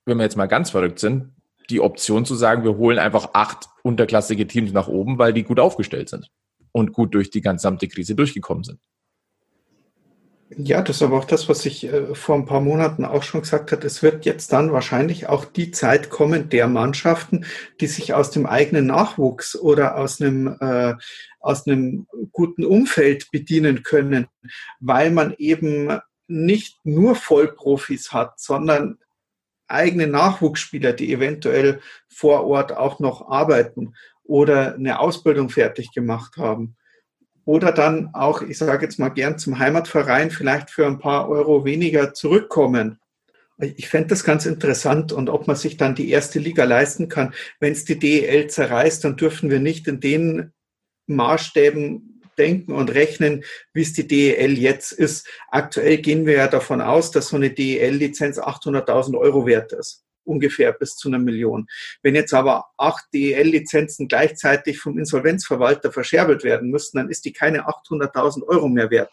[0.07, 1.35] wenn wir jetzt mal ganz verrückt sind,
[1.71, 5.61] die Option zu sagen, wir holen einfach acht unterklassige Teams nach oben, weil die gut
[5.61, 6.31] aufgestellt sind
[6.73, 8.81] und gut durch die gesamte Krise durchgekommen sind.
[10.57, 13.43] Ja, das ist aber auch das, was ich äh, vor ein paar Monaten auch schon
[13.43, 13.85] gesagt hat.
[13.85, 17.47] Es wird jetzt dann wahrscheinlich auch die Zeit kommen der Mannschaften,
[17.81, 20.95] die sich aus dem eigenen Nachwuchs oder aus einem, äh,
[21.39, 24.27] aus einem guten Umfeld bedienen können,
[24.81, 28.99] weil man eben nicht nur Vollprofis hat, sondern
[29.71, 33.95] eigene Nachwuchsspieler, die eventuell vor Ort auch noch arbeiten
[34.25, 36.77] oder eine Ausbildung fertig gemacht haben
[37.45, 41.65] oder dann auch, ich sage jetzt mal gern zum Heimatverein, vielleicht für ein paar Euro
[41.65, 42.99] weniger zurückkommen.
[43.59, 47.35] Ich fände das ganz interessant und ob man sich dann die erste Liga leisten kann.
[47.59, 50.53] Wenn es die DEL zerreißt, dann dürfen wir nicht in den
[51.09, 55.29] Maßstäben denken und rechnen, wie es die DEL jetzt ist.
[55.51, 60.73] Aktuell gehen wir ja davon aus, dass so eine DEL-Lizenz 800.000 Euro wert ist ungefähr
[60.73, 61.67] bis zu einer Million.
[62.03, 67.69] Wenn jetzt aber acht DEL-Lizenzen gleichzeitig vom Insolvenzverwalter verscherbelt werden müssten, dann ist die keine
[67.69, 69.13] 800.000 Euro mehr wert.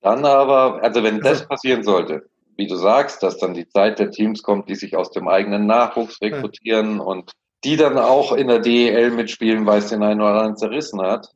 [0.00, 4.10] Dann aber, also wenn das passieren sollte, wie du sagst, dass dann die Zeit der
[4.10, 7.02] Teams kommt, die sich aus dem eigenen Nachwuchs rekrutieren ja.
[7.02, 7.32] und
[7.64, 11.28] die dann auch in der DEL mitspielen, weil es den einen oder anderen zerrissen hat,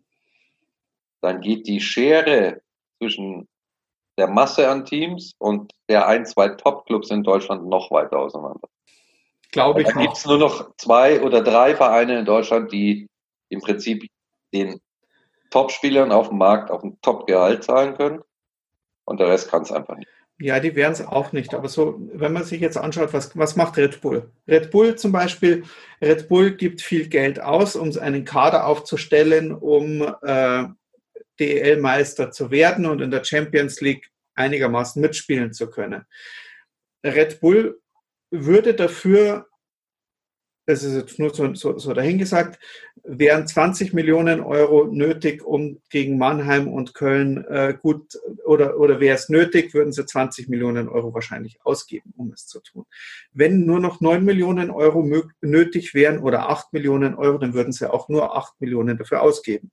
[1.22, 2.60] dann geht die Schere
[2.98, 3.48] zwischen
[4.18, 8.68] der Masse an Teams und der ein, zwei Top-Clubs in Deutschland noch weiter auseinander.
[9.50, 13.08] Glaube ich Da gibt es nur noch zwei oder drei Vereine in Deutschland, die
[13.48, 14.06] im Prinzip
[14.52, 14.80] den
[15.50, 18.22] Top-Spielern auf dem Markt auf ein Top-Gehalt zahlen können.
[19.04, 20.08] Und der Rest kann es einfach nicht.
[20.38, 21.54] Ja, die wären es auch nicht.
[21.54, 24.30] Aber so, wenn man sich jetzt anschaut, was, was macht Red Bull?
[24.48, 25.64] Red Bull zum Beispiel,
[26.00, 30.64] Red Bull gibt viel Geld aus, um einen Kader aufzustellen, um äh,
[31.42, 36.04] DEL-Meister zu werden und in der Champions League einigermaßen mitspielen zu können.
[37.04, 37.80] Red Bull
[38.30, 39.46] würde dafür,
[40.66, 42.58] das ist jetzt nur so, so, so dahingesagt,
[43.02, 49.16] wären 20 Millionen Euro nötig, um gegen Mannheim und Köln äh, gut, oder, oder wäre
[49.16, 52.84] es nötig, würden sie 20 Millionen Euro wahrscheinlich ausgeben, um es zu tun.
[53.32, 55.04] Wenn nur noch 9 Millionen Euro
[55.40, 59.72] nötig wären oder 8 Millionen Euro, dann würden sie auch nur 8 Millionen dafür ausgeben.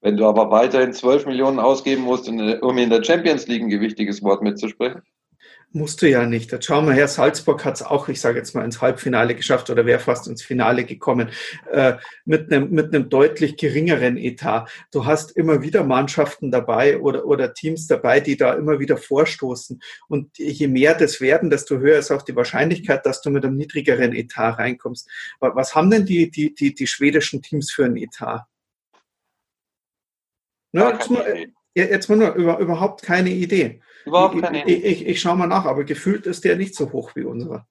[0.00, 4.22] Wenn du aber weiterhin 12 Millionen ausgeben musst, um in der Champions League ein gewichtiges
[4.22, 5.02] Wort mitzusprechen,
[5.70, 6.50] Musst du ja nicht.
[6.50, 9.68] Jetzt schauen wir her, Salzburg hat es auch, ich sage jetzt mal, ins Halbfinale geschafft
[9.68, 11.28] oder wäre fast ins Finale gekommen,
[11.70, 14.66] äh, mit einem mit einem deutlich geringeren Etat.
[14.92, 19.78] Du hast immer wieder Mannschaften dabei oder, oder Teams dabei, die da immer wieder vorstoßen.
[20.08, 23.56] Und je mehr das werden, desto höher ist auch die Wahrscheinlichkeit, dass du mit einem
[23.56, 25.06] niedrigeren Etat reinkommst.
[25.38, 28.46] Was haben denn die, die, die, die schwedischen Teams für ein Etat?
[30.72, 33.80] Na, jetzt, mal, jetzt mal nur über, überhaupt keine Idee.
[34.04, 34.74] Überhaupt keine Idee.
[34.74, 37.66] Ich, ich, ich schaue mal nach, aber gefühlt ist der nicht so hoch wie unserer.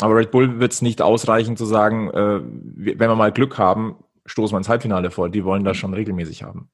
[0.00, 4.02] Aber Red Bull wird es nicht ausreichen zu sagen, äh, wenn wir mal Glück haben,
[4.24, 5.28] stoßen wir ins Halbfinale vor.
[5.28, 6.70] Die wollen das schon regelmäßig haben.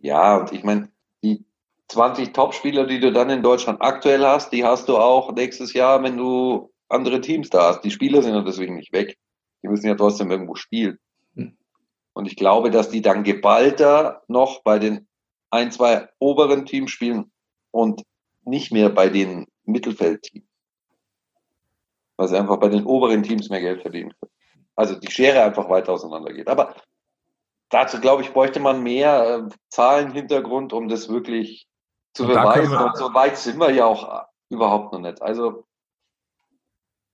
[0.00, 0.88] Ja, und ich meine,
[1.22, 1.44] die
[1.88, 6.02] 20 Topspieler, die du dann in Deutschland aktuell hast, die hast du auch nächstes Jahr,
[6.02, 7.82] wenn du andere Teams da hast.
[7.82, 9.16] Die Spieler sind ja deswegen nicht weg.
[9.62, 10.98] Die müssen ja trotzdem irgendwo spielen.
[12.14, 15.06] Und ich glaube, dass die dann geballter noch bei den
[15.50, 17.30] ein, zwei oberen Teams spielen
[17.70, 18.02] und
[18.44, 20.46] nicht mehr bei den Mittelfeldteams.
[22.16, 24.32] Weil sie einfach bei den oberen Teams mehr Geld verdienen können.
[24.76, 26.48] Also die Schere einfach weiter auseinander geht.
[26.48, 26.74] Aber
[27.68, 31.68] dazu, glaube ich, bräuchte man mehr äh, Zahlenhintergrund, um das wirklich
[32.12, 32.76] zu und beweisen.
[32.76, 35.20] Und so weit sind wir ja auch überhaupt noch nicht.
[35.20, 35.66] Also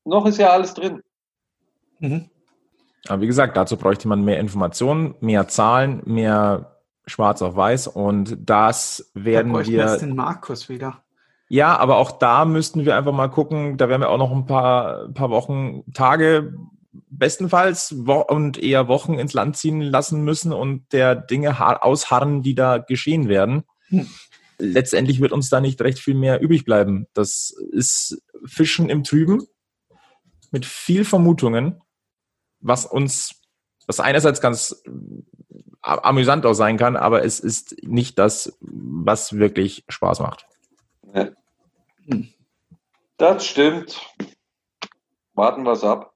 [0.05, 1.03] noch ist ja alles drin.
[1.99, 2.31] Mhm.
[3.09, 6.77] Aber wie gesagt, dazu bräuchte man mehr Informationen, mehr Zahlen, mehr
[7.07, 9.79] schwarz auf weiß und das werden da wir.
[9.79, 11.03] Jetzt den Markus wieder.
[11.49, 14.47] Ja, aber auch da müssten wir einfach mal gucken, da werden wir auch noch ein
[14.47, 16.55] paar, paar Wochen, Tage,
[17.09, 22.55] bestenfalls wo und eher Wochen ins Land ziehen lassen müssen und der Dinge ausharren, die
[22.55, 23.65] da geschehen werden.
[23.89, 24.07] Hm.
[24.59, 27.07] Letztendlich wird uns da nicht recht viel mehr übrig bleiben.
[27.15, 29.43] Das ist Fischen im Trüben
[30.53, 31.81] mit viel Vermutungen,
[32.61, 33.43] was uns,
[33.87, 34.83] was einerseits ganz
[35.83, 40.47] amüsant auch sein kann, aber es ist nicht das, was wirklich Spaß macht.
[41.15, 41.29] Ja.
[43.17, 44.01] Das stimmt.
[45.35, 46.15] Warten wir es ab.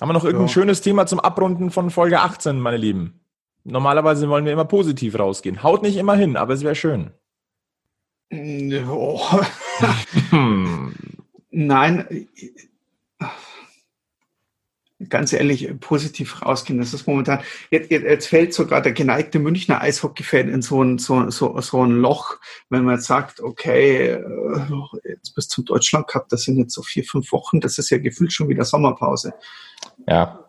[0.00, 0.52] Haben wir noch irgendein ja.
[0.52, 3.20] schönes Thema zum Abrunden von Folge 18, meine Lieben?
[3.64, 5.62] Normalerweise wollen wir immer positiv rausgehen.
[5.62, 7.12] Haut nicht immer hin, aber es wäre schön.
[8.32, 9.20] Oh.
[11.50, 12.28] Nein,
[15.08, 16.78] ganz ehrlich positiv rausgehen.
[16.78, 17.40] Das ist momentan,
[17.70, 21.92] jetzt, jetzt fällt sogar der geneigte Münchner Eishockey-Fan in so ein, so, so, so ein
[21.92, 22.38] Loch,
[22.70, 24.20] wenn man jetzt sagt, okay, äh,
[25.04, 27.98] jetzt bis zum Deutschland Cup, das sind jetzt so vier, fünf Wochen, das ist ja
[27.98, 29.34] gefühlt schon wieder Sommerpause.
[30.08, 30.44] Ja.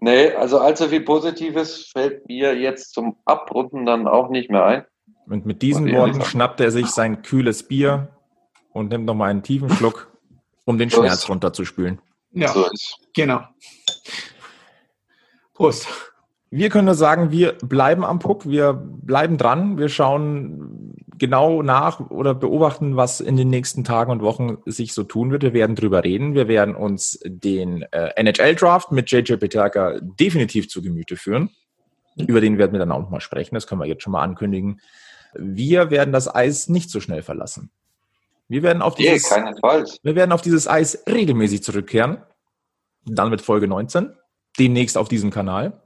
[0.00, 4.84] Nee, also allzu viel Positives fällt mir jetzt zum Abrunden dann auch nicht mehr ein.
[5.26, 8.08] Und mit diesen Worten schnappt er sich sein kühles Bier
[8.72, 10.12] und nimmt nochmal einen tiefen Schluck,
[10.66, 12.00] um den Schmerz runterzuspülen.
[12.34, 12.66] Ja, so
[13.14, 13.40] genau.
[15.54, 15.86] Prost.
[16.50, 22.10] Wir können nur sagen, wir bleiben am Puck, wir bleiben dran, wir schauen genau nach
[22.10, 25.42] oder beobachten, was in den nächsten Tagen und Wochen sich so tun wird.
[25.42, 26.34] Wir werden drüber reden.
[26.34, 31.50] Wir werden uns den äh, NHL-Draft mit JJ Peterka definitiv zu Gemüte führen.
[32.16, 33.54] Über den werden wir dann auch nochmal sprechen.
[33.54, 34.80] Das können wir jetzt schon mal ankündigen.
[35.34, 37.70] Wir werden das Eis nicht so schnell verlassen.
[38.54, 42.18] Wir werden auf dieses, nee, wir werden auf dieses Eis regelmäßig zurückkehren.
[43.04, 44.14] Dann mit Folge 19.
[44.60, 45.82] Demnächst auf diesem Kanal.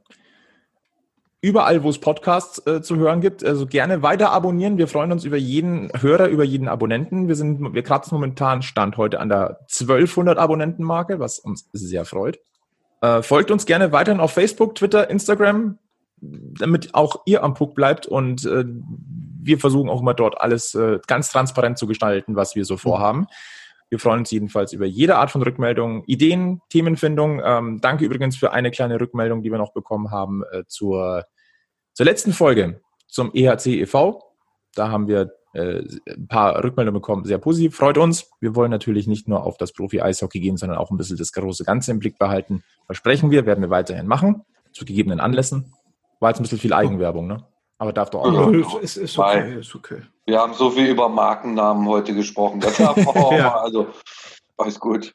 [1.40, 4.76] Überall, wo es Podcasts äh, zu hören gibt, also gerne weiter abonnieren.
[4.76, 7.26] Wir freuen uns über jeden Hörer, über jeden Abonnenten.
[7.26, 12.38] Wir sind, wir kratzen momentan Stand heute an der 1200 Abonnentenmarke, was uns sehr freut.
[13.00, 15.78] Äh, folgt uns gerne weiterhin auf Facebook, Twitter, Instagram,
[16.20, 18.66] damit auch ihr am Puck bleibt und äh,
[19.40, 22.78] wir versuchen auch immer dort alles äh, ganz transparent zu gestalten, was wir so mhm.
[22.78, 23.26] vorhaben.
[23.90, 27.40] Wir freuen uns jedenfalls über jede Art von Rückmeldung, Ideen, Themenfindung.
[27.42, 31.24] Ähm, danke übrigens für eine kleine Rückmeldung, die wir noch bekommen haben äh, zur,
[31.94, 34.22] zur letzten Folge zum EHC e.V.
[34.74, 38.30] Da haben wir äh, ein paar Rückmeldungen bekommen, sehr positiv, freut uns.
[38.40, 41.64] Wir wollen natürlich nicht nur auf das Profi-Eishockey gehen, sondern auch ein bisschen das große
[41.64, 42.62] Ganze im Blick behalten.
[42.84, 45.72] Versprechen wir, werden wir weiterhin machen, zu gegebenen Anlässen.
[46.20, 47.46] War jetzt ein bisschen viel Eigenwerbung, ne?
[47.78, 48.52] Aber darf doch auch.
[48.52, 50.02] Ja, ist, ist, okay, ist okay.
[50.26, 52.60] Wir haben so viel über Markennamen heute gesprochen.
[52.60, 53.50] Das darf man auch ja.
[53.50, 53.86] mal, also
[54.56, 55.14] alles gut.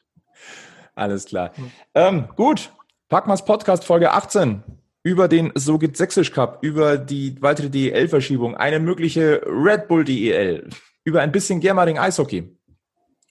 [0.94, 1.52] Alles klar.
[1.94, 2.72] Ähm, gut,
[3.08, 4.62] Packmas Podcast Folge 18
[5.04, 10.70] über den So geht Sächsisch Cup, über die weitere DEL-Verschiebung, eine mögliche Red Bull DEL,
[11.04, 12.56] über ein bisschen Germering Eishockey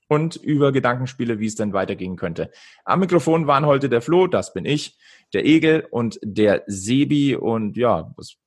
[0.07, 2.51] und über Gedankenspiele, wie es denn weitergehen könnte.
[2.85, 4.99] Am Mikrofon waren heute der Flo, das bin ich,
[5.33, 8.35] der Egel und der Sebi und ja, was